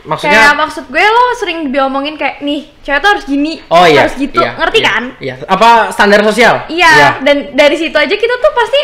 kayak 0.02 0.10
maksudnya 0.10 0.46
maksud 0.58 0.84
gue 0.90 1.06
lo 1.06 1.24
sering 1.38 1.60
diomongin 1.70 2.18
kayak 2.18 2.42
nih 2.42 2.66
cewek 2.82 3.00
tuh 3.06 3.10
harus 3.14 3.26
gini 3.30 3.62
oh 3.70 3.86
iya 3.86 4.10
harus 4.10 4.18
gitu. 4.18 4.42
iya, 4.42 4.52
ngerti 4.58 4.80
iya, 4.82 4.90
kan? 4.90 5.04
iya. 5.22 5.34
Apa 5.46 5.94
standar 5.94 6.26
sosial? 6.26 6.66
Iya 6.68 7.22
dan 7.22 7.54
dari 7.54 7.78
situ 7.78 7.94
aja 7.94 8.16
kita 8.18 8.36
tuh 8.42 8.52
pasti 8.58 8.82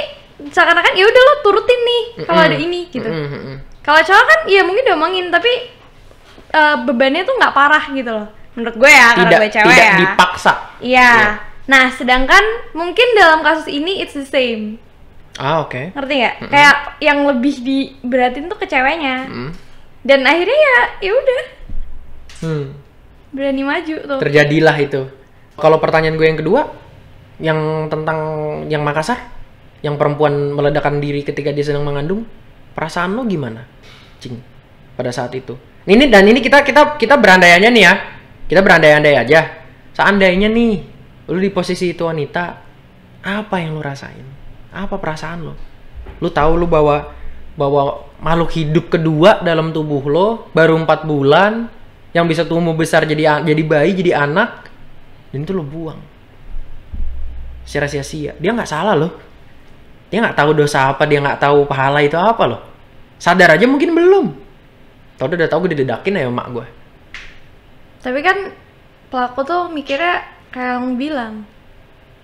seakan-akan 0.54 0.94
ya 0.94 1.06
udah 1.10 1.22
lo 1.26 1.34
turutin 1.42 1.80
nih 1.82 2.04
kalau 2.30 2.42
Mm-mm. 2.46 2.50
ada 2.54 2.58
ini 2.62 2.80
gitu. 2.94 3.10
Mm-mm, 3.10 3.30
mm-mm. 3.34 3.58
kalau 3.82 4.02
cowok 4.06 4.26
kan 4.30 4.40
iya 4.46 4.62
mungkin 4.62 4.84
diomongin 4.86 5.26
tapi 5.34 5.52
eh, 6.54 6.76
bebannya 6.86 7.26
tuh 7.26 7.36
nggak 7.36 7.54
parah 7.58 7.86
gitu 7.90 8.12
loh 8.14 8.28
menurut 8.54 8.76
gue 8.78 8.90
ya 8.90 9.08
karena 9.14 9.22
tidak 9.30 9.40
gue 9.40 9.52
cewek 9.54 9.70
tidak 9.74 9.86
ya. 9.86 9.98
dipaksa. 10.02 10.54
Iya. 10.54 10.86
Iya. 10.86 11.14
nah 11.68 11.86
sedangkan 11.92 12.44
mungkin 12.78 13.08
dalam 13.18 13.42
kasus 13.42 13.68
ini 13.70 14.02
it's 14.06 14.14
the 14.14 14.26
same. 14.26 14.78
Ah 15.38 15.62
oke. 15.62 15.94
Ngerti 15.94 16.14
nggak? 16.18 16.36
Kayak 16.50 16.76
yang 17.02 17.26
lebih 17.26 17.56
diberatin 17.62 18.50
tuh 18.50 18.58
ke 18.58 18.66
ceweknya. 18.66 19.30
Mm. 19.30 19.52
Dan 20.08 20.24
akhirnya 20.24 20.56
ya 20.56 20.78
ya 21.04 21.12
udah. 21.12 21.42
Hmm. 22.38 22.66
berani 23.36 23.62
maju 23.68 23.96
tuh. 24.08 24.20
Terjadilah 24.24 24.78
itu. 24.80 25.02
Kalau 25.60 25.78
pertanyaan 25.84 26.16
gue 26.16 26.28
yang 26.32 26.40
kedua 26.40 26.62
yang 27.38 27.60
tentang 27.92 28.20
yang 28.72 28.82
Makassar 28.82 29.20
yang 29.86 30.00
perempuan 30.00 30.56
meledakkan 30.56 30.98
diri 30.98 31.22
ketika 31.22 31.54
dia 31.54 31.62
sedang 31.62 31.86
mengandung 31.86 32.26
perasaan 32.74 33.14
lo 33.14 33.28
gimana 33.28 33.68
cing 34.24 34.40
pada 34.96 35.12
saat 35.12 35.36
itu? 35.36 35.60
Ini 35.84 36.08
dan 36.08 36.24
ini 36.24 36.40
kita 36.40 36.64
kita 36.64 36.96
kita 36.96 37.20
berandainya 37.20 37.68
nih 37.68 37.84
ya. 37.84 37.94
Kita 38.48 38.64
berandai-andai 38.64 39.16
aja. 39.20 39.44
Seandainya 39.92 40.48
nih 40.48 40.88
lu 41.28 41.40
di 41.44 41.52
posisi 41.52 41.92
itu 41.92 42.08
wanita 42.08 42.64
apa 43.28 43.56
yang 43.60 43.76
lu 43.76 43.84
rasain? 43.84 44.24
Apa 44.72 44.96
perasaan 45.04 45.52
lo? 45.52 45.54
Lu 46.24 46.32
tahu 46.32 46.56
lu 46.56 46.66
bawa 46.66 47.12
bawa 47.58 48.06
makhluk 48.22 48.54
hidup 48.54 48.94
kedua 48.94 49.42
dalam 49.42 49.74
tubuh 49.74 50.06
lo 50.06 50.28
baru 50.54 50.78
empat 50.78 51.10
bulan 51.10 51.68
yang 52.14 52.30
bisa 52.30 52.46
tumbuh 52.46 52.78
besar 52.78 53.04
jadi 53.04 53.42
jadi 53.42 53.62
bayi 53.66 53.98
jadi 53.98 54.24
anak 54.30 54.70
dan 55.34 55.44
itu 55.44 55.52
lo 55.52 55.66
buang. 55.66 56.00
Secara 57.68 57.90
sia-sia. 57.90 58.38
Dia 58.40 58.56
nggak 58.56 58.70
salah 58.70 58.96
loh. 58.96 59.12
Dia 60.08 60.24
nggak 60.24 60.38
tahu 60.40 60.56
dosa 60.56 60.88
apa 60.88 61.04
dia 61.04 61.20
nggak 61.20 61.42
tahu 61.44 61.68
pahala 61.68 62.00
itu 62.00 62.16
apa 62.16 62.44
loh. 62.48 62.62
Sadar 63.20 63.60
aja 63.60 63.68
mungkin 63.68 63.92
belum. 63.92 64.26
Tau 65.20 65.28
udah 65.28 65.50
tahu 65.50 65.68
gue 65.68 65.76
didedakin 65.76 66.16
ya 66.16 66.30
emak 66.30 66.48
gue. 66.54 66.66
Tapi 68.06 68.20
kan 68.24 68.54
pelaku 69.12 69.42
tuh 69.44 69.62
mikirnya 69.74 70.24
kayak 70.54 70.80
yang 70.80 70.96
bilang. 70.96 71.34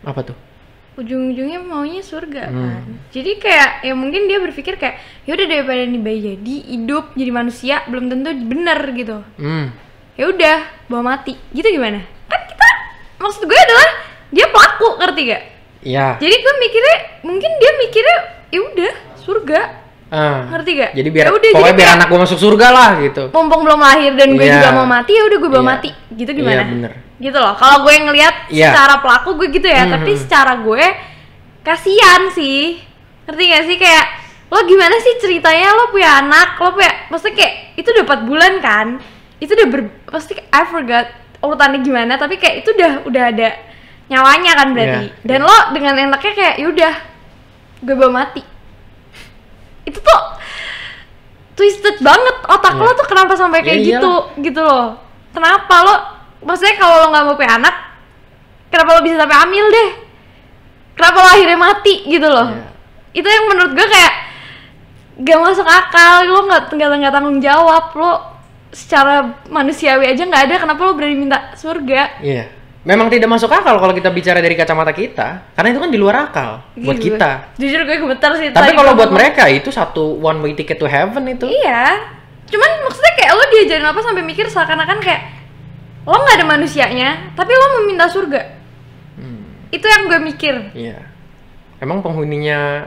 Apa 0.06 0.22
tuh 0.24 0.53
ujung-ujungnya 0.96 1.60
maunya 1.60 2.00
surga 2.00 2.44
Hmm. 2.46 2.58
kan. 2.72 2.84
Jadi 3.10 3.32
kayak 3.38 3.82
ya 3.82 3.94
mungkin 3.94 4.26
dia 4.26 4.38
berpikir 4.38 4.76
kayak 4.76 4.96
ya 5.24 5.34
udah 5.34 5.48
daripada 5.48 5.82
nih 5.84 5.98
bayi 5.98 6.20
jadi 6.24 6.56
hidup 6.70 7.14
jadi 7.14 7.32
manusia 7.32 7.82
belum 7.86 8.08
tentu 8.08 8.30
bener 8.44 8.80
gitu. 8.94 9.18
hmm 9.36 9.68
Ya 10.14 10.30
udah 10.30 10.58
bawa 10.86 11.18
mati. 11.18 11.34
Gitu 11.50 11.66
gimana? 11.68 12.06
Kan 12.28 12.42
kita 12.44 12.68
maksud 13.18 13.44
gue 13.44 13.60
adalah 13.60 13.90
dia 14.30 14.46
pelaku 14.48 14.88
ngerti 14.98 15.22
gak? 15.28 15.44
iya 15.82 16.08
Jadi 16.16 16.36
gue 16.36 16.54
mikirnya 16.60 16.98
mungkin 17.22 17.52
dia 17.54 17.72
mikirnya 17.78 18.18
ya 18.48 18.60
udah 18.64 18.94
surga 19.20 19.60
Ah. 20.14 20.46
ngerti 20.46 20.72
gak? 20.78 20.92
jadi 20.94 21.10
biar 21.10 21.26
Ya 21.26 21.32
udah, 21.34 21.50
pokoknya 21.50 21.66
jadi 21.66 21.80
biar 21.82 21.90
anak 21.98 22.08
gue 22.08 22.20
masuk 22.22 22.38
surga 22.38 22.68
lah 22.70 22.90
gitu 23.02 23.24
mumpung 23.34 23.62
belum 23.66 23.80
lahir 23.82 24.12
dan 24.14 24.30
gue 24.32 24.46
Iya. 24.46 24.54
juga 24.56 24.70
mau 24.72 24.86
mati 24.86 25.12
ya 25.12 25.24
udah 25.26 25.38
gue 25.42 25.50
bawa 25.50 25.60
Iya. 25.60 25.72
mati 25.74 25.90
gitu 26.14 26.32
gimana 26.32 26.62
Iya, 26.62 26.70
bener. 26.70 26.92
gitu 27.18 27.38
loh 27.38 27.54
kalau 27.58 27.78
gue 27.82 27.94
ngelihat 27.98 28.36
Iya. 28.48 28.70
secara 28.70 28.96
pelaku 29.02 29.30
gue 29.36 29.48
gitu 29.52 29.66
ya 29.66 29.84
tapi 29.90 30.14
Mhm. 30.14 30.20
secara 30.22 30.54
gue 30.56 30.84
kasihan 31.62 32.22
sih 32.30 32.78
ngerti 33.26 33.44
gak 33.48 33.64
sih 33.66 33.78
kayak 33.78 34.06
lo 34.48 34.62
gimana 34.64 34.96
sih 34.96 35.18
ceritanya 35.18 35.74
lo 35.74 35.90
punya 35.90 36.22
anak 36.22 36.60
lo 36.60 36.70
punya 36.72 37.10
maksudnya 37.10 37.34
kayak 37.36 37.54
itu 37.74 37.88
udah 37.90 38.04
4 38.06 38.22
bulan 38.24 38.54
kan 38.60 38.88
itu 39.40 39.50
udah 39.50 39.68
ber 39.68 39.82
pasti 40.06 40.38
I 40.38 40.64
forgot 40.64 41.10
urutannya 41.40 41.82
gimana 41.82 42.16
tapi 42.16 42.38
kayak 42.38 42.62
itu 42.62 42.70
udah 42.72 43.02
udah 43.04 43.24
ada 43.28 43.50
nyawanya 44.06 44.52
kan 44.54 44.68
berarti 44.72 45.10
Iya, 45.10 45.26
dan 45.26 45.40
lo 45.42 45.58
dengan 45.74 45.94
enaknya 45.98 46.34
kayak 46.34 46.56
yaudah 46.60 46.94
gue 47.82 47.96
bawa 47.98 48.12
mati 48.22 48.44
itu 49.84 50.00
tuh 50.00 50.22
twisted 51.54 52.02
banget. 52.02 52.36
Otak 52.48 52.74
Iya. 52.74 52.84
lo 52.84 52.92
tuh 52.94 53.08
kenapa 53.08 53.34
sampai 53.36 53.60
kayak 53.62 53.80
Ya 53.80 53.86
gitu 54.00 54.14
gitu 54.42 54.62
loh. 54.62 54.98
Kenapa 55.34 55.76
lo 55.84 55.96
maksudnya 56.44 56.76
kalau 56.76 56.96
lo 57.02 57.08
nggak 57.10 57.24
mau 57.26 57.36
punya 57.38 57.56
anak 57.58 57.76
kenapa 58.68 58.90
lo 58.98 59.02
bisa 59.06 59.16
sampai 59.22 59.38
hamil 59.38 59.66
deh? 59.70 59.90
Kenapa 60.94 61.18
lo 61.20 61.30
akhirnya 61.30 61.58
mati 61.58 61.96
gitu 62.06 62.28
loh. 62.28 62.48
Iya. 62.50 62.66
itu 63.14 63.30
yang 63.30 63.46
menurut 63.46 63.78
gue 63.78 63.86
kayak 63.86 64.14
gak 65.22 65.38
masuk 65.38 65.68
akal. 65.70 66.26
Lo 66.26 66.50
nggak 66.50 66.74
nggak 66.74 66.90
nggak 66.98 67.14
tanggung 67.14 67.38
jawab. 67.38 67.94
Lo 67.94 68.12
secara 68.74 69.38
manusiawi 69.46 70.10
aja 70.10 70.26
nggak 70.26 70.44
ada. 70.50 70.56
Kenapa 70.66 70.82
lo 70.82 70.98
berani 70.98 71.14
minta 71.14 71.54
surga? 71.54 72.18
Iya. 72.26 72.50
Memang 72.84 73.08
tidak 73.08 73.28
masuk 73.28 73.48
akal 73.48 73.76
kalau 73.76 73.92
kita 73.92 74.10
bicara 74.10 74.38
dari 74.38 74.54
kacamata 74.54 74.92
kita, 74.92 75.56
karena 75.56 75.72
itu 75.72 75.80
kan 75.80 75.88
di 75.88 75.96
luar 75.96 76.16
akal 76.22 76.60
buat 76.76 76.96
Gitu. 76.96 77.16
kita. 77.16 77.56
jujur 77.56 77.80
gue 77.82 77.96
gemetar 77.98 78.36
sih 78.36 78.52
Tapi 78.52 78.72
kalau 78.74 78.92
buat 78.94 79.08
mereka 79.10 79.48
itu 79.48 79.70
satu 79.70 80.20
one 80.20 80.40
way 80.40 80.52
ticket 80.52 80.76
to 80.76 80.86
heaven 80.86 81.24
itu. 81.26 81.48
iya 81.48 81.96
cuman 82.44 82.70
maksudnya 82.84 83.14
kayak 83.16 83.32
lo 83.32 83.44
diajarin 83.50 83.88
apa 83.88 84.00
sampai 84.00 84.22
mikir 84.22 84.46
seakan-akan 84.46 85.00
kayak 85.00 85.22
lo 86.04 86.14
nggak 86.14 86.38
ada 86.38 86.46
manusianya 86.46 87.10
tapi 87.34 87.50
lo 87.50 87.66
meminta 87.80 88.06
surga 88.06 88.42
Hmm, 89.14 89.42
itu 89.70 89.82
yang 89.82 90.06
gue 90.06 90.20
mikir 90.22 90.56
iya. 90.74 91.08
Emang 91.80 92.00
penghuninya 92.00 92.86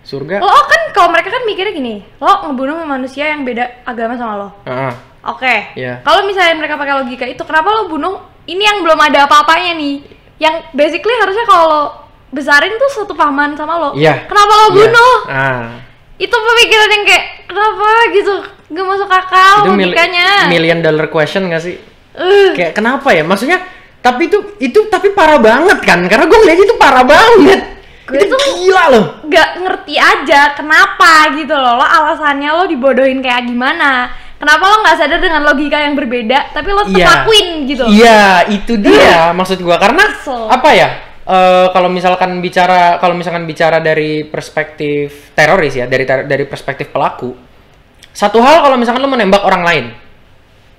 surga? 0.00 0.38
lo 0.38 0.62
kan 0.64 0.92
kalau 0.92 1.10
mereka 1.10 1.28
kan 1.28 1.42
mikirnya 1.42 1.72
gini 1.72 1.94
lo 2.14 2.44
ngebunuh 2.44 2.84
manusia 2.84 3.24
yang 3.26 3.42
beda 3.42 3.82
agama 3.82 4.14
sama 4.14 4.34
lo 4.36 4.48
Ah, 4.62 4.94
oke 5.26 5.74
Iya. 5.74 6.00
kalau 6.00 6.22
misalnya 6.22 6.54
mereka 6.54 6.76
pakai 6.76 6.94
logika 6.94 7.24
itu 7.24 7.40
kenapa 7.40 7.66
lo 7.72 7.88
bunuh 7.88 8.14
ini 8.44 8.62
yang 8.62 8.80
belum 8.80 8.96
ada 8.98 9.24
apa-apanya 9.24 9.74
nih 9.74 9.96
yang 10.36 10.54
basically 10.70 11.12
harusnya 11.14 11.44
kalau 11.44 11.92
besarin 12.28 12.72
tuh 12.76 12.90
satu 12.94 13.12
pahaman 13.12 13.52
sama 13.52 13.76
lo 13.76 13.90
Iya. 13.92 14.24
kenapa 14.24 14.52
lo 14.54 14.66
iya. 14.66 14.74
bunuh 14.78 15.16
Ah, 15.26 15.64
itu 16.16 16.32
pemikiran 16.32 16.88
yang 16.90 17.04
kayak 17.04 17.24
kenapa 17.44 17.86
gitu 18.10 18.34
gak 18.70 18.86
masuk 18.86 19.10
akal 19.10 19.54
itu 19.60 19.70
mil- 19.72 19.90
logikanya 19.90 20.46
million 20.46 20.78
dollar 20.78 21.06
question 21.06 21.46
gak 21.46 21.58
sih? 21.58 21.74
Eh, 22.12 22.50
Kayak 22.52 22.72
kenapa 22.72 23.10
ya? 23.10 23.22
Maksudnya 23.22 23.58
tapi 23.98 24.26
itu 24.26 24.38
itu 24.58 24.86
tapi 24.86 25.10
parah 25.10 25.36
banget 25.36 25.78
kan? 25.80 26.00
Karena 26.04 26.24
gue 26.24 26.38
ngeliat 26.38 26.60
itu 26.60 26.74
parah 26.76 27.02
banget. 27.02 27.60
Gue 28.04 28.18
itu 28.18 28.30
tuh- 28.30 28.54
gila 28.56 28.84
loh. 28.90 29.04
gak 29.26 29.48
ngerti 29.58 29.94
aja 29.94 30.54
kenapa 30.54 31.10
gitu 31.32 31.52
loh 31.52 31.76
lo 31.76 31.84
alasannya 31.84 32.50
lo 32.52 32.64
dibodohin 32.64 33.18
kayak 33.18 33.44
gimana 33.44 34.10
kenapa 34.40 34.64
lo 34.64 34.76
nggak 34.80 34.96
sadar 34.96 35.20
dengan 35.20 35.44
logika 35.44 35.78
yang 35.78 35.92
berbeda 35.92 36.50
tapi 36.50 36.68
lo 36.72 36.82
tetap 36.88 37.28
lakuin 37.28 37.68
gitu 37.68 37.84
Iya, 37.86 38.48
itu 38.48 38.80
dia 38.80 39.30
maksud 39.30 39.60
gua 39.60 39.76
karena 39.76 40.00
Kesel. 40.16 40.48
apa 40.48 40.70
ya? 40.72 40.88
eh, 41.30 41.66
kalau 41.70 41.86
misalkan 41.86 42.40
bicara 42.40 42.98
kalau 42.98 43.14
misalkan 43.14 43.44
bicara 43.46 43.78
dari 43.78 44.24
perspektif 44.26 45.30
teroris 45.36 45.76
ya, 45.76 45.86
dari 45.86 46.02
ter- 46.02 46.26
dari 46.26 46.42
perspektif 46.48 46.90
pelaku. 46.90 47.36
Satu 48.10 48.42
hal 48.42 48.66
kalau 48.66 48.74
misalkan 48.74 48.98
lu 48.98 49.06
menembak 49.06 49.46
orang 49.46 49.62
lain. 49.62 49.84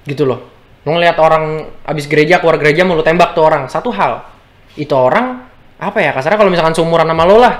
Gitu 0.03 0.27
loh. 0.27 0.51
Lu 0.83 0.91
ngeliat 0.91 1.15
orang 1.21 1.71
abis 1.87 2.09
gereja 2.11 2.43
keluar 2.43 2.59
gereja 2.59 2.83
mau 2.83 2.99
lu 2.99 3.05
tembak 3.05 3.31
tuh 3.31 3.47
orang. 3.47 3.71
Satu 3.71 3.87
hal. 3.95 4.27
Itu 4.75 4.91
orang 4.91 5.39
apa 5.79 6.03
ya? 6.03 6.11
Kasarnya 6.11 6.35
kalau 6.35 6.51
misalkan 6.51 6.75
seumuran 6.75 7.07
sama 7.07 7.23
lo 7.23 7.39
lah 7.39 7.55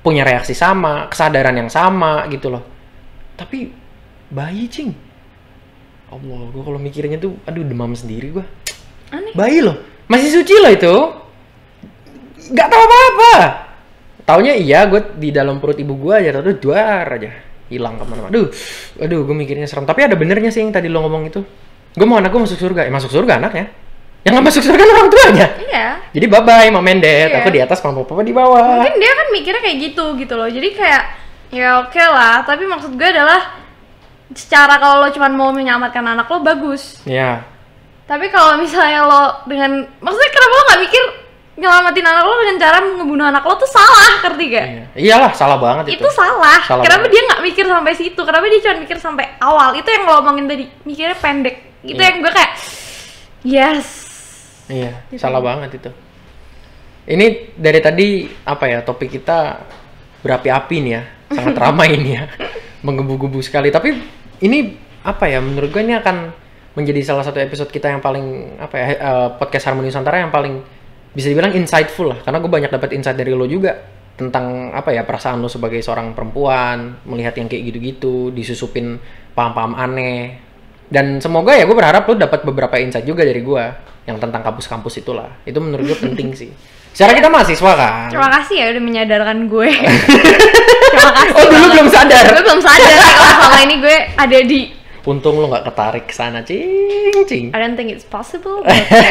punya 0.00 0.24
reaksi 0.24 0.56
sama, 0.56 1.12
kesadaran 1.12 1.52
yang 1.52 1.68
sama 1.68 2.24
gitu 2.32 2.48
loh. 2.48 2.64
Tapi 3.36 3.68
bayi 4.32 4.64
cing. 4.72 5.11
Allah, 6.12 6.40
gua 6.52 6.62
kalau 6.62 6.76
mikirnya 6.76 7.16
tuh 7.16 7.40
aduh 7.48 7.64
demam 7.64 7.96
sendiri 7.96 8.36
gua. 8.36 8.44
Aneh. 9.08 9.32
Bayi 9.32 9.64
loh. 9.64 9.80
Masih 10.12 10.28
suci 10.28 10.54
loh 10.60 10.72
itu. 10.72 10.94
Nggak 12.52 12.68
tahu 12.68 12.82
apa 12.84 12.96
apa 12.96 13.34
taunya 14.22 14.54
iya 14.54 14.86
gue 14.86 15.18
di 15.18 15.34
dalam 15.34 15.58
perut 15.58 15.78
ibu 15.78 15.98
gue 15.98 16.14
aja 16.14 16.38
tuh 16.40 16.56
duar 16.58 17.06
aja. 17.06 17.30
Hilang 17.68 17.98
ke 17.98 18.04
mana-mana. 18.06 18.30
Aduh 18.30 18.46
aduh 19.00 19.20
gue 19.26 19.36
mikirnya 19.36 19.66
serem. 19.66 19.84
Tapi 19.84 20.06
ada 20.06 20.14
benernya 20.14 20.48
sih 20.48 20.62
yang 20.62 20.72
tadi 20.72 20.88
lo 20.88 21.02
ngomong 21.04 21.28
itu. 21.28 21.40
Gue 21.92 22.06
mau 22.08 22.16
anak 22.16 22.32
gue 22.32 22.40
masuk 22.40 22.58
surga. 22.58 22.88
Ya 22.88 22.92
masuk 22.92 23.10
surga 23.12 23.42
anaknya. 23.42 23.68
Yang 24.22 24.32
nggak 24.38 24.46
masuk 24.46 24.62
surga 24.62 24.82
kan 24.86 24.96
orang 24.96 25.10
tuanya. 25.10 25.46
Iya. 25.58 25.88
Jadi 26.12 26.26
bye 26.28 26.44
bye 26.44 26.68
mom 26.70 26.86
and 26.86 27.02
dad. 27.02 27.28
Iya. 27.32 27.38
aku 27.42 27.48
di 27.50 27.60
atas 27.60 27.78
mama 27.82 28.06
papa 28.06 28.22
di 28.22 28.32
bawah. 28.32 28.80
Mungkin 28.80 28.96
dia 29.00 29.12
kan 29.12 29.26
mikirnya 29.34 29.62
kayak 29.64 29.78
gitu 29.90 30.04
gitu 30.16 30.34
loh. 30.38 30.48
Jadi 30.48 30.68
kayak 30.72 31.02
ya 31.52 31.68
oke 31.82 32.02
lah. 32.02 32.46
Tapi 32.46 32.64
maksud 32.64 32.94
gue 32.94 33.08
adalah 33.08 33.61
secara 34.34 34.80
kalau 34.80 35.04
lo 35.04 35.08
cuma 35.12 35.28
mau 35.32 35.50
menyelamatkan 35.52 36.02
anak 36.02 36.26
lo 36.28 36.40
bagus 36.40 37.00
ya 37.04 37.44
tapi 38.04 38.28
kalau 38.28 38.58
misalnya 38.60 39.04
lo 39.04 39.22
dengan 39.46 39.86
maksudnya 40.00 40.30
kenapa 40.32 40.52
lo 40.52 40.62
nggak 40.68 40.82
mikir 40.84 41.04
nyelamatin 41.52 42.06
anak 42.08 42.24
lo 42.24 42.34
dengan 42.40 42.56
cara 42.58 42.76
ngebunuh 42.80 43.26
anak 43.28 43.44
lo 43.44 43.54
tuh 43.60 43.68
salah 43.68 44.24
ngerti 44.24 44.44
gak 44.48 44.66
iya. 44.66 44.84
iyalah 44.96 45.32
salah 45.36 45.58
banget 45.60 45.84
itu, 45.92 46.00
itu 46.00 46.08
salah. 46.16 46.58
Salah 46.64 46.82
Kenapa 46.82 47.06
banget. 47.06 47.12
dia 47.12 47.22
nggak 47.28 47.42
mikir 47.44 47.64
sampai 47.68 47.92
situ? 47.92 48.20
Kenapa 48.24 48.44
dia 48.48 48.60
cuma 48.64 48.74
mikir 48.80 48.98
sampai 48.98 49.26
awal? 49.36 49.76
Itu 49.76 49.88
yang 49.92 50.04
lo 50.08 50.14
omongin 50.24 50.46
tadi. 50.48 50.64
Mikirnya 50.88 51.16
pendek. 51.20 51.56
Itu 51.84 52.00
Iya. 52.00 52.08
yang 52.08 52.16
gue 52.24 52.32
kayak 52.32 52.52
yes. 53.44 53.86
Iya, 54.70 54.92
salah 55.20 55.42
banget 55.44 55.76
itu. 55.76 55.90
Ini 57.04 57.52
dari 57.58 57.80
tadi 57.82 58.08
apa 58.46 58.64
ya 58.70 58.78
topik 58.80 59.10
kita 59.10 59.60
berapi-api 60.22 60.76
nih 60.80 60.92
ya, 60.94 61.02
sangat 61.34 61.56
ramai 61.68 61.98
ini 61.98 62.10
ya, 62.16 62.30
menggebu-gebu 62.80 63.42
sekali. 63.42 63.68
Tapi 63.74 63.90
ini 64.42 64.74
apa 65.06 65.30
ya? 65.30 65.38
Menurut 65.38 65.70
gue 65.70 65.82
ini 65.82 65.94
akan 65.96 66.34
menjadi 66.74 67.00
salah 67.04 67.24
satu 67.24 67.38
episode 67.38 67.68
kita 67.70 67.92
yang 67.92 68.00
paling 68.00 68.56
apa 68.58 68.74
ya 68.76 68.86
eh, 68.96 69.28
podcast 69.38 69.70
Harmoni 69.70 69.92
Nusantara 69.92 70.20
yang 70.20 70.32
paling 70.32 70.60
bisa 71.12 71.28
dibilang 71.28 71.52
insightful 71.52 72.08
lah, 72.08 72.18
karena 72.24 72.40
gue 72.40 72.50
banyak 72.50 72.70
dapat 72.72 72.96
insight 72.96 73.20
dari 73.20 73.36
lo 73.36 73.44
juga 73.44 73.76
tentang 74.16 74.72
apa 74.76 74.92
ya 74.92 75.08
perasaan 75.08 75.40
lo 75.40 75.48
sebagai 75.48 75.80
seorang 75.80 76.12
perempuan 76.12 77.00
melihat 77.08 77.32
yang 77.36 77.48
kayak 77.48 77.72
gitu-gitu 77.72 78.28
disusupin 78.32 79.00
paham-paham 79.32 79.72
aneh 79.72 80.36
dan 80.92 81.16
semoga 81.16 81.56
ya 81.56 81.64
gue 81.64 81.72
berharap 81.72 82.04
lo 82.04 82.14
dapat 82.20 82.44
beberapa 82.44 82.76
insight 82.76 83.08
juga 83.08 83.24
dari 83.24 83.40
gue 83.40 83.64
yang 84.04 84.20
tentang 84.20 84.44
kampus-kampus 84.44 85.00
itulah 85.00 85.32
itu 85.48 85.56
menurut 85.56 85.88
gue 85.88 85.98
penting 85.98 86.36
sih 86.36 86.52
secara 86.92 87.16
kita 87.16 87.32
mahasiswa 87.32 87.72
kan 87.72 88.08
Terima 88.12 88.28
kasih 88.28 88.56
ya 88.60 88.66
udah 88.76 88.82
menyadarkan 88.84 89.38
gue. 89.48 89.70
Terima 90.92 91.10
kasih. 91.18 91.32
oh 91.32 91.44
dulu 91.46 91.66
belum 91.70 91.88
sadar 91.88 92.24
Gue 92.28 92.42
belum 92.42 92.60
sadar 92.60 92.88
kalau 92.92 93.32
selama 93.32 93.58
ini 93.60 93.74
gue 93.78 93.96
ada 94.14 94.38
di 94.42 94.60
untung 95.02 95.34
lo 95.34 95.50
nggak 95.50 95.66
ketarik 95.66 96.04
ke 96.06 96.14
sana 96.14 96.40
cing 96.40 97.26
cing 97.26 97.50
I 97.50 97.58
don't 97.58 97.74
think 97.74 97.90
it's 97.90 98.06
possible. 98.06 98.62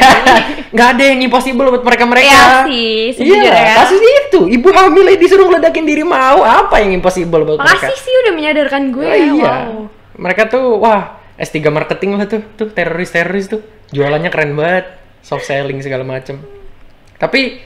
nggak 0.74 0.88
ada 0.90 1.04
yang 1.04 1.20
impossible 1.22 1.68
buat 1.68 1.84
mereka 1.84 2.04
mereka 2.06 2.32
Iya 2.32 2.64
sih, 2.64 2.96
sejujurnya 3.12 3.44
iya 3.44 3.60
ya. 3.60 3.76
kasusnya 3.84 4.12
itu 4.24 4.42
ibu 4.48 4.70
hamil 4.72 5.06
disuruh 5.16 5.46
ngeledakin 5.46 5.84
diri 5.84 6.04
mau 6.04 6.42
apa 6.42 6.80
yang 6.80 6.96
impossible 6.96 7.44
buat 7.44 7.60
mereka 7.60 7.92
Makasih 7.92 8.00
sih 8.00 8.14
udah 8.24 8.32
menyadarkan 8.32 8.82
gue. 8.90 9.04
Oh, 9.04 9.12
ya, 9.12 9.20
iya. 9.20 9.52
Wow. 9.68 9.92
Mereka 10.16 10.42
tuh 10.48 10.80
wah 10.80 11.02
S3 11.36 11.60
marketing 11.68 12.16
lah 12.16 12.26
tuh, 12.26 12.40
tuh 12.54 12.70
teroris-teroris 12.70 13.50
tuh. 13.50 13.62
Jualannya 13.90 14.30
keren 14.30 14.54
banget, 14.54 14.86
soft 15.20 15.44
selling 15.44 15.82
segala 15.82 16.06
macem. 16.06 16.40
Tapi 17.18 17.60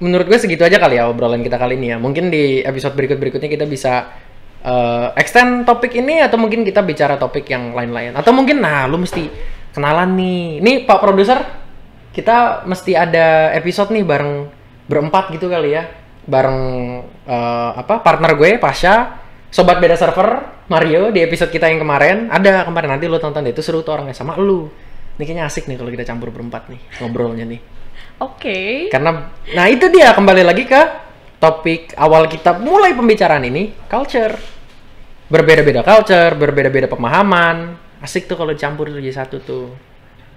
menurut 0.00 0.26
gue 0.26 0.38
segitu 0.40 0.64
aja 0.64 0.80
kali 0.80 0.96
ya 0.96 1.06
obrolan 1.06 1.44
kita 1.44 1.60
kali 1.60 1.76
ini 1.76 1.94
ya. 1.94 1.96
Mungkin 2.00 2.32
di 2.32 2.64
episode 2.64 2.96
berikut-berikutnya 2.96 3.50
kita 3.52 3.68
bisa 3.68 4.08
eh, 4.64 5.08
extend 5.20 5.68
topik 5.68 5.92
ini 5.94 6.24
atau 6.24 6.40
mungkin 6.40 6.64
kita 6.64 6.80
bicara 6.80 7.20
topik 7.20 7.46
yang 7.46 7.76
lain-lain. 7.76 8.16
Atau 8.16 8.32
mungkin 8.32 8.64
nah 8.64 8.88
lu 8.88 8.98
mesti 8.98 9.28
kenalan 9.76 10.16
nih. 10.16 10.64
Nih 10.64 10.76
Pak 10.88 10.98
produser, 10.98 11.38
kita 12.16 12.64
mesti 12.66 12.96
ada 12.96 13.52
episode 13.54 13.92
nih 13.94 14.02
bareng 14.02 14.32
berempat 14.88 15.30
gitu 15.36 15.52
kali 15.52 15.76
ya. 15.76 15.84
Bareng 16.24 16.60
eh, 17.28 17.70
apa 17.76 18.00
partner 18.00 18.34
gue 18.40 18.56
Pasha, 18.56 19.20
sobat 19.52 19.78
beda 19.78 20.00
server 20.00 20.64
Mario 20.72 21.12
di 21.12 21.20
episode 21.20 21.52
kita 21.52 21.68
yang 21.68 21.84
kemarin. 21.84 22.32
Ada 22.32 22.64
kemarin 22.64 22.96
nanti 22.96 23.04
lu 23.04 23.20
tonton 23.20 23.44
deh 23.44 23.52
itu 23.52 23.60
seru 23.60 23.84
tuh 23.84 24.00
orangnya 24.00 24.16
sama 24.16 24.32
lu. 24.40 24.64
Ini 25.20 25.28
kayaknya 25.28 25.44
asik 25.44 25.68
nih 25.68 25.76
kalau 25.76 25.92
kita 25.92 26.08
campur 26.08 26.32
berempat 26.32 26.72
nih 26.72 26.80
ngobrolnya 27.04 27.44
nih. 27.44 27.79
Oke. 28.20 28.92
Karena 28.92 29.32
nah 29.56 29.66
itu 29.66 29.88
dia 29.88 30.12
kembali 30.12 30.44
lagi 30.44 30.68
ke 30.68 30.82
topik 31.40 31.96
awal 31.96 32.28
kita 32.28 32.60
mulai 32.60 32.92
pembicaraan 32.92 33.48
ini, 33.48 33.72
culture. 33.88 34.36
Berbeda-beda 35.32 35.80
culture, 35.80 36.36
berbeda-beda 36.36 36.84
pemahaman. 36.84 37.80
Asik 38.04 38.28
tuh 38.28 38.36
kalau 38.36 38.52
dicampur 38.52 38.92
tuh 38.92 39.00
jadi 39.00 39.24
satu 39.24 39.40
tuh. 39.40 39.72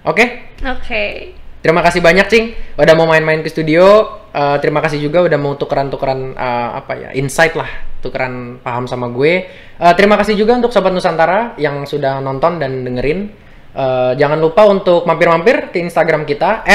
Oke? 0.08 0.56
Oke. 0.64 1.36
Terima 1.64 1.80
kasih 1.80 2.04
banyak, 2.04 2.28
Cing. 2.28 2.46
Udah 2.76 2.92
mau 2.96 3.08
main-main 3.08 3.40
ke 3.40 3.48
studio. 3.48 4.20
Eh, 4.36 4.58
terima 4.60 4.84
kasih 4.84 5.00
juga 5.00 5.24
udah 5.24 5.40
mau 5.40 5.56
tukeran-tukeran 5.56 6.36
eh, 6.36 6.70
apa 6.76 6.94
ya, 7.00 7.10
insight 7.16 7.56
lah, 7.56 7.72
tukeran 8.04 8.60
paham 8.60 8.84
sama 8.84 9.08
gue. 9.08 9.48
Eh, 9.80 9.94
terima 9.96 10.20
kasih 10.20 10.36
juga 10.36 10.60
untuk 10.60 10.76
sobat 10.76 10.92
Nusantara 10.92 11.56
yang 11.56 11.88
sudah 11.88 12.20
nonton 12.20 12.60
dan 12.60 12.84
dengerin. 12.84 13.32
Eh, 13.74 14.12
jangan 14.20 14.40
lupa 14.44 14.68
untuk 14.68 15.08
mampir-mampir 15.08 15.72
ke 15.72 15.80
Instagram 15.82 16.28
kita 16.28 16.68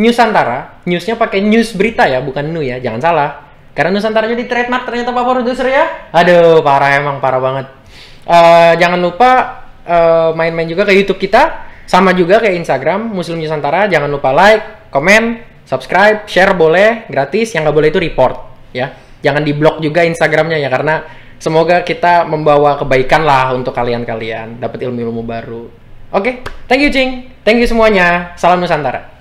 @muslimnusantara. 0.00 0.80
Newsnya 0.88 1.20
pakai 1.20 1.44
news 1.44 1.76
berita 1.76 2.08
ya, 2.08 2.24
bukan 2.24 2.48
nu 2.48 2.64
ya, 2.64 2.80
jangan 2.80 3.00
salah. 3.04 3.30
Karena 3.76 4.00
Nusantara 4.00 4.26
jadi 4.26 4.48
trademark 4.48 4.88
ternyata 4.88 5.12
Pak 5.12 5.24
Produser 5.28 5.68
ya. 5.68 5.84
Aduh, 6.10 6.64
parah 6.64 6.96
emang 6.96 7.20
parah 7.22 7.38
banget. 7.38 7.66
Eh, 8.30 8.72
jangan 8.78 9.00
lupa 9.02 9.30
eh, 9.82 10.30
main-main 10.38 10.70
juga 10.70 10.86
ke 10.86 10.92
YouTube 10.94 11.18
kita 11.18 11.66
sama 11.90 12.14
juga 12.14 12.38
kayak 12.38 12.62
Instagram 12.62 13.10
Muslim 13.10 13.42
Nusantara 13.42 13.90
jangan 13.90 14.06
lupa 14.06 14.30
like 14.30 14.94
komen 14.94 15.42
subscribe 15.66 16.30
share 16.30 16.54
boleh 16.54 17.10
gratis 17.10 17.50
yang 17.50 17.66
nggak 17.66 17.74
boleh 17.74 17.90
itu 17.90 17.98
report 17.98 18.34
ya 18.70 18.94
jangan 19.18 19.42
di 19.42 19.50
blok 19.50 19.82
juga 19.82 20.06
Instagramnya 20.06 20.62
ya 20.62 20.70
karena 20.70 21.02
semoga 21.42 21.82
kita 21.82 22.22
membawa 22.30 22.78
kebaikan 22.78 23.26
lah 23.26 23.50
untuk 23.50 23.74
kalian-kalian 23.74 24.62
dapat 24.62 24.86
ilmu-ilmu 24.86 25.26
baru 25.26 25.66
oke 26.14 26.46
thank 26.70 26.86
you 26.86 26.94
Cing 26.94 27.26
thank 27.42 27.58
you 27.58 27.66
semuanya 27.66 28.38
salam 28.38 28.62
Nusantara 28.62 29.19